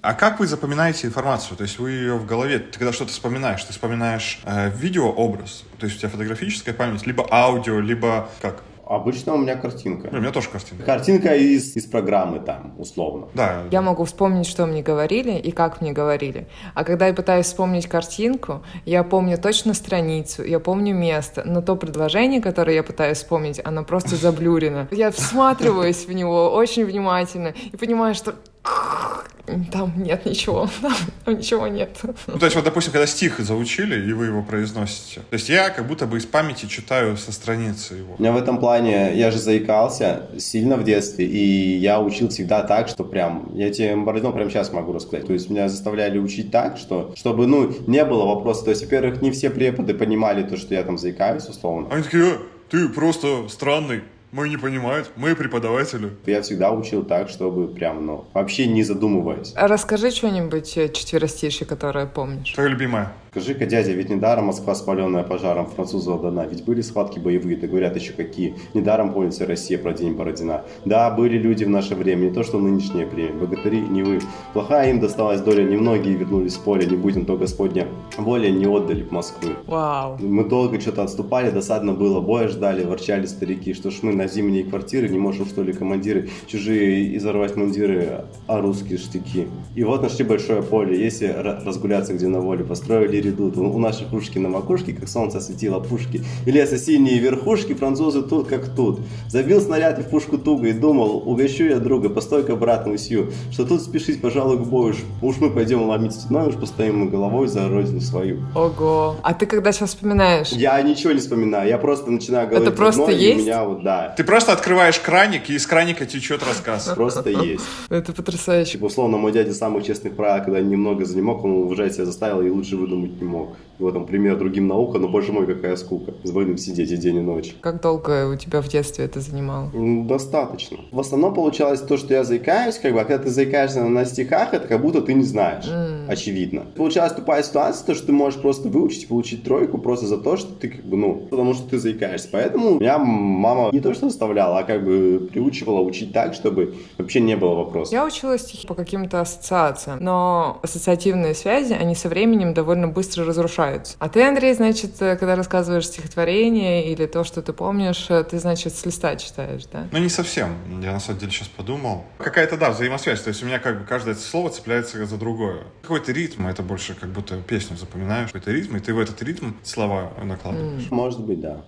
А 0.00 0.14
как 0.14 0.40
вы 0.40 0.48
запоминаете 0.48 1.06
информацию? 1.06 1.56
То 1.56 1.62
есть 1.62 1.78
вы 1.78 1.92
ее 1.92 2.16
в 2.16 2.26
голове, 2.26 2.58
ты 2.58 2.80
когда 2.80 2.92
что-то 2.92 3.12
вспоминаешь, 3.12 3.62
ты 3.62 3.72
вспоминаешь 3.72 4.40
э, 4.42 4.70
видеообраз, 4.70 5.62
то 5.78 5.86
есть 5.86 5.98
у 5.98 6.00
тебя 6.00 6.08
фотографическая 6.08 6.72
память, 6.72 7.06
либо 7.06 7.28
аудио, 7.30 7.78
либо 7.78 8.28
как? 8.42 8.64
Обычно 8.88 9.34
у 9.34 9.36
меня 9.38 9.54
картинка. 9.54 10.08
У 10.10 10.16
меня 10.16 10.30
тоже 10.30 10.48
картинка. 10.48 10.82
Картинка 10.82 11.34
из, 11.34 11.76
из 11.76 11.84
программы 11.84 12.40
там, 12.40 12.74
условно. 12.78 13.28
Да. 13.34 13.64
Я 13.70 13.82
могу 13.82 14.04
вспомнить, 14.04 14.46
что 14.46 14.64
мне 14.64 14.82
говорили 14.82 15.32
и 15.32 15.50
как 15.50 15.82
мне 15.82 15.92
говорили. 15.92 16.46
А 16.74 16.84
когда 16.84 17.06
я 17.06 17.12
пытаюсь 17.12 17.46
вспомнить 17.46 17.86
картинку, 17.86 18.62
я 18.86 19.04
помню 19.04 19.36
точно 19.36 19.74
страницу, 19.74 20.42
я 20.42 20.58
помню 20.58 20.94
место, 20.94 21.42
но 21.44 21.60
то 21.60 21.76
предложение, 21.76 22.40
которое 22.40 22.76
я 22.76 22.82
пытаюсь 22.82 23.18
вспомнить, 23.18 23.60
оно 23.62 23.84
просто 23.84 24.16
заблюрено. 24.16 24.88
Я 24.90 25.10
всматриваюсь 25.10 26.06
в 26.06 26.12
него 26.12 26.50
очень 26.50 26.86
внимательно 26.86 27.54
и 27.70 27.76
понимаю, 27.76 28.14
что 28.14 28.36
там 29.72 29.92
нет 29.96 30.26
ничего, 30.26 30.68
там, 30.82 30.92
там 31.24 31.38
ничего 31.38 31.66
нет. 31.68 31.98
Ну, 32.26 32.38
то 32.38 32.46
есть, 32.46 32.56
вот, 32.56 32.64
допустим, 32.64 32.92
когда 32.92 33.06
стих 33.06 33.38
заучили, 33.40 34.08
и 34.08 34.12
вы 34.12 34.26
его 34.26 34.42
произносите, 34.42 35.20
то 35.20 35.34
есть 35.34 35.48
я 35.48 35.70
как 35.70 35.86
будто 35.86 36.06
бы 36.06 36.18
из 36.18 36.26
памяти 36.26 36.66
читаю 36.66 37.16
со 37.16 37.32
страницы 37.32 37.94
его. 37.94 38.14
У 38.18 38.22
меня 38.22 38.32
в 38.32 38.36
этом 38.36 38.58
плане, 38.58 39.14
я 39.14 39.30
же 39.30 39.38
заикался 39.38 40.28
сильно 40.38 40.76
в 40.76 40.84
детстве, 40.84 41.26
и 41.26 41.76
я 41.76 42.00
учил 42.00 42.28
всегда 42.28 42.62
так, 42.62 42.88
что 42.88 43.04
прям, 43.04 43.50
я 43.54 43.70
тебе 43.70 43.96
Бородино 43.96 44.32
прямо 44.32 44.50
сейчас 44.50 44.72
могу 44.72 44.92
рассказать. 44.92 45.26
То 45.26 45.32
есть 45.32 45.50
меня 45.50 45.68
заставляли 45.68 46.18
учить 46.18 46.50
так, 46.50 46.76
что, 46.76 47.12
чтобы, 47.16 47.46
ну, 47.46 47.72
не 47.86 48.04
было 48.04 48.26
вопроса. 48.26 48.64
То 48.64 48.70
есть, 48.70 48.82
во-первых, 48.82 49.22
не 49.22 49.30
все 49.30 49.50
преподы 49.50 49.94
понимали 49.94 50.42
то, 50.42 50.56
что 50.56 50.74
я 50.74 50.82
там 50.82 50.98
заикаюсь, 50.98 51.46
условно. 51.46 51.88
Они 51.90 52.02
такие, 52.02 52.24
«Э, 52.24 52.38
ты 52.70 52.88
просто 52.88 53.48
странный. 53.48 54.02
Мы 54.30 54.50
не 54.50 54.58
понимают, 54.58 55.10
мы 55.16 55.34
преподаватели. 55.34 56.10
Я 56.26 56.42
всегда 56.42 56.70
учил 56.70 57.02
так, 57.02 57.30
чтобы 57.30 57.68
прям, 57.68 58.04
ну, 58.04 58.26
вообще 58.34 58.66
не 58.66 58.82
задумываясь. 58.82 59.54
Расскажи 59.56 60.10
что-нибудь 60.10 60.76
э, 60.76 60.90
четверостишье, 60.90 61.66
которое 61.66 62.04
помнишь. 62.04 62.52
Твоя 62.52 62.68
любимая. 62.68 63.12
Скажи-ка, 63.38 63.66
дядя, 63.66 63.92
ведь 63.92 64.10
недаром 64.10 64.46
Москва 64.46 64.74
спаленная 64.74 65.22
пожаром 65.22 65.66
французу 65.66 66.12
отдана. 66.12 66.44
Ведь 66.50 66.64
были 66.64 66.80
схватки 66.80 67.20
боевые, 67.20 67.56
да 67.56 67.68
говорят 67.68 67.94
еще 67.94 68.12
какие. 68.12 68.56
Недаром 68.74 69.12
помнится 69.12 69.46
Россия 69.46 69.78
про 69.78 69.92
день 69.92 70.14
Бородина. 70.14 70.62
Да, 70.84 71.08
были 71.10 71.38
люди 71.38 71.62
в 71.62 71.68
наше 71.68 71.94
время, 71.94 72.24
не 72.24 72.30
то 72.32 72.42
что 72.42 72.58
нынешнее 72.58 73.06
время. 73.06 73.34
Богатыри 73.34 73.78
не 73.78 74.02
вы. 74.02 74.18
Плохая 74.54 74.90
им 74.90 74.98
досталась 74.98 75.40
доля, 75.40 75.62
немногие 75.62 76.16
вернулись 76.16 76.56
в 76.56 76.64
поле, 76.64 76.84
не 76.84 76.96
будем 76.96 77.26
то 77.26 77.36
Господня. 77.36 77.86
Воля 78.16 78.50
не 78.50 78.66
отдали 78.66 79.04
в 79.04 79.12
Москву. 79.12 79.50
Вау. 79.68 80.16
Мы 80.18 80.44
долго 80.44 80.80
что-то 80.80 81.04
отступали, 81.04 81.50
досадно 81.52 81.92
было, 81.92 82.20
боя 82.20 82.48
ждали, 82.48 82.82
ворчали 82.82 83.26
старики, 83.26 83.72
что 83.72 83.92
ж 83.92 83.98
мы 84.02 84.14
на 84.14 84.26
зимние 84.26 84.64
квартиры 84.64 85.08
не 85.08 85.18
можем, 85.20 85.46
что 85.46 85.62
ли, 85.62 85.72
командиры 85.72 86.28
чужие 86.48 87.16
изорвать 87.16 87.54
мундиры, 87.54 88.24
а 88.48 88.60
русские 88.60 88.98
штыки. 88.98 89.46
И 89.76 89.84
вот 89.84 90.02
нашли 90.02 90.24
большое 90.24 90.60
поле, 90.64 91.00
если 91.00 91.28
ра- 91.28 91.64
разгуляться 91.64 92.14
где 92.14 92.26
на 92.26 92.40
воле, 92.40 92.64
построили 92.64 93.27
ряду, 93.28 93.50
то 93.50 93.60
у 93.60 93.78
наших 93.78 94.12
ушки 94.12 94.38
на 94.38 94.48
макушке, 94.48 94.92
как 94.92 95.08
солнце 95.08 95.38
осветило 95.38 95.80
пушки, 95.80 96.22
и 96.46 96.50
леса 96.50 96.78
синие 96.78 97.18
верхушки, 97.18 97.74
французы 97.74 98.22
тут 98.22 98.48
как 98.48 98.68
тут. 98.74 99.00
Забил 99.28 99.60
снаряд 99.60 99.98
и 99.98 100.02
в 100.02 100.10
пушку 100.10 100.38
туго 100.38 100.68
и 100.68 100.72
думал, 100.72 101.22
угощу 101.28 101.64
я 101.64 101.78
друга, 101.78 102.08
постой-ка, 102.08 102.56
брат, 102.56 102.86
мусью, 102.86 103.32
что 103.50 103.64
тут 103.64 103.82
спешить, 103.82 104.20
пожалуй, 104.20 104.58
к 104.58 104.62
бою, 104.62 104.90
уж, 104.92 104.96
уж 105.22 105.36
мы 105.38 105.50
пойдем 105.50 105.82
ломить 105.82 106.12
стеной, 106.12 106.48
уж 106.48 106.54
постоим 106.54 106.98
мы 106.98 107.10
головой 107.10 107.48
за 107.48 107.68
родину 107.68 108.00
свою. 108.00 108.40
Ого. 108.54 109.16
А 109.22 109.34
ты 109.34 109.46
когда 109.46 109.72
сейчас 109.72 109.90
вспоминаешь? 109.90 110.48
Я 110.52 110.80
ничего 110.82 111.12
не 111.12 111.20
вспоминаю, 111.20 111.68
я 111.68 111.78
просто 111.78 112.10
начинаю 112.10 112.48
говорить 112.48 112.74
просто 112.74 113.02
одно, 113.02 113.14
и 113.14 113.22
есть? 113.22 113.40
у 113.40 113.42
меня 113.42 113.64
вот, 113.64 113.82
да, 113.82 114.14
Ты 114.16 114.24
просто 114.24 114.52
открываешь 114.52 114.98
краник, 114.98 115.50
и 115.50 115.54
из 115.54 115.66
краника 115.66 116.06
течет 116.06 116.42
рассказ. 116.42 116.92
просто 116.96 117.30
есть. 117.30 117.64
Это 117.88 118.12
потрясающе. 118.12 118.72
Типа, 118.72 118.86
условно, 118.86 119.16
мой 119.18 119.32
дядя 119.32 119.52
самых 119.54 119.84
честных 119.84 120.16
правил, 120.16 120.44
когда 120.44 120.60
немного 120.60 121.04
за 121.04 121.16
не 121.16 121.22
мог, 121.22 121.44
он 121.44 121.52
уважать 121.52 121.94
себя 121.94 122.04
заставил 122.04 122.40
и 122.42 122.48
лучше 122.48 122.76
выдумать 122.76 123.07
не 123.20 123.24
мог. 123.24 123.56
Вот 123.78 123.94
он 123.94 124.06
пример 124.06 124.36
другим 124.36 124.66
наука, 124.66 124.98
но, 124.98 125.06
боже 125.08 125.30
мой, 125.32 125.46
какая 125.46 125.76
скука. 125.76 126.12
С 126.24 126.32
больным 126.32 126.58
сидеть 126.58 126.90
и 126.90 126.96
день 126.96 127.18
и 127.18 127.20
ночь. 127.20 127.54
Как 127.60 127.80
долго 127.80 128.28
у 128.28 128.34
тебя 128.34 128.60
в 128.60 128.66
детстве 128.66 129.04
это 129.04 129.20
занимало? 129.20 129.70
М, 129.72 130.08
Достаточно. 130.08 130.78
В 130.90 130.98
основном 130.98 131.32
получалось 131.32 131.80
то, 131.80 131.96
что 131.96 132.12
я 132.12 132.24
заикаюсь, 132.24 132.76
как 132.78 132.92
бы, 132.92 133.00
а 133.00 133.04
когда 133.04 133.22
ты 133.22 133.30
заикаешься 133.30 133.84
на 133.84 134.04
стихах, 134.04 134.52
это 134.52 134.66
как 134.66 134.82
будто 134.82 135.00
ты 135.00 135.14
не 135.14 135.22
знаешь. 135.22 135.64
Очевидно. 136.08 136.62
Получалась 136.76 137.12
тупая 137.12 137.42
ситуация, 137.44 137.86
то, 137.86 137.94
что 137.94 138.06
ты 138.06 138.12
можешь 138.12 138.40
просто 138.40 138.68
выучить 138.68 139.04
и 139.04 139.06
получить 139.06 139.44
тройку 139.44 139.78
просто 139.78 140.06
за 140.06 140.18
то, 140.18 140.36
что 140.36 140.52
ты 140.54 140.70
как 140.70 140.84
бы, 140.84 140.96
ну, 140.96 141.14
потому 141.30 141.54
что 141.54 141.68
ты 141.70 141.78
заикаешься. 141.78 142.28
Поэтому 142.32 142.80
меня 142.80 142.98
мама 142.98 143.70
не 143.72 143.80
то, 143.80 143.94
что 143.94 144.08
заставляла, 144.08 144.58
а 144.58 144.62
как 144.64 144.84
бы 144.84 145.28
приучивала 145.30 145.80
учить 145.82 146.12
так, 146.12 146.34
чтобы 146.34 146.74
вообще 146.98 147.20
не 147.20 147.36
было 147.36 147.54
вопросов. 147.54 147.92
Я 147.92 148.04
учила 148.04 148.36
стихи 148.38 148.66
по 148.66 148.74
каким-то 148.74 149.20
ассоциациям, 149.20 149.98
но 150.02 150.58
ассоциативные 150.62 151.34
связи, 151.34 151.74
они 151.74 151.94
со 151.94 152.08
временем 152.08 152.54
довольно 152.54 152.88
быстро 152.98 153.24
разрушаются. 153.24 153.94
А 154.00 154.08
ты, 154.08 154.24
Андрей, 154.24 154.54
значит, 154.54 155.00
э, 155.00 155.14
когда 155.14 155.36
рассказываешь 155.36 155.86
стихотворение 155.86 156.90
или 156.90 157.06
то, 157.06 157.22
что 157.22 157.42
ты 157.42 157.52
помнишь, 157.52 158.06
э, 158.08 158.24
ты, 158.24 158.40
значит, 158.40 158.74
с 158.74 158.84
листа 158.84 159.14
читаешь, 159.14 159.66
да? 159.72 159.86
Ну, 159.92 159.98
не 159.98 160.08
совсем. 160.08 160.48
Я 160.82 160.94
на 160.94 160.98
самом 160.98 161.20
деле 161.20 161.30
сейчас 161.30 161.46
подумал. 161.46 162.06
Какая-то, 162.18 162.56
да, 162.56 162.70
взаимосвязь. 162.70 163.20
То 163.20 163.28
есть 163.28 163.40
у 163.44 163.46
меня 163.46 163.60
как 163.60 163.78
бы 163.78 163.86
каждое 163.86 164.16
слово 164.16 164.50
цепляется 164.50 165.06
за 165.06 165.16
другое. 165.16 165.62
Какой-то 165.82 166.10
ритм, 166.10 166.48
это 166.48 166.64
больше 166.64 166.94
как 166.94 167.10
будто 167.10 167.36
песню 167.36 167.76
запоминаешь. 167.76 168.32
Какой-то 168.32 168.50
ритм, 168.50 168.76
и 168.76 168.80
ты 168.80 168.92
в 168.92 168.98
этот 168.98 169.22
ритм 169.22 169.52
слова 169.62 170.12
накладываешь. 170.20 170.90
Может 170.90 171.20
быть, 171.20 171.40
да. 171.40 171.64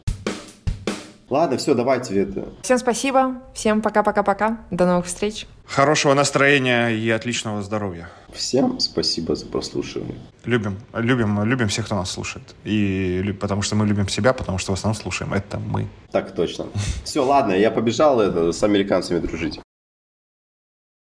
Ладно, 1.30 1.58
все, 1.58 1.74
давайте 1.74 2.20
это. 2.20 2.48
Всем 2.62 2.78
спасибо, 2.78 3.40
всем 3.54 3.82
пока-пока-пока, 3.82 4.58
до 4.72 4.84
новых 4.84 5.06
встреч. 5.06 5.46
Хорошего 5.64 6.12
настроения 6.14 6.88
и 6.88 7.08
отличного 7.08 7.62
здоровья. 7.62 8.10
Всем 8.32 8.80
спасибо 8.80 9.36
за 9.36 9.46
прослушивание. 9.46 10.18
Любим, 10.44 10.78
любим, 10.92 11.44
любим 11.44 11.68
всех, 11.68 11.86
кто 11.86 11.94
нас 11.94 12.10
слушает. 12.10 12.56
И 12.64 13.36
потому 13.40 13.62
что 13.62 13.76
мы 13.76 13.86
любим 13.86 14.08
себя, 14.08 14.32
потому 14.32 14.58
что 14.58 14.72
в 14.72 14.74
основном 14.74 15.00
слушаем. 15.00 15.32
Это 15.32 15.60
мы. 15.60 15.86
Так 16.10 16.34
точно. 16.34 16.66
Все, 17.04 17.24
ладно, 17.24 17.52
я 17.52 17.70
побежал 17.70 18.20
это, 18.20 18.50
с 18.50 18.62
американцами 18.64 19.20
дружить. 19.20 19.60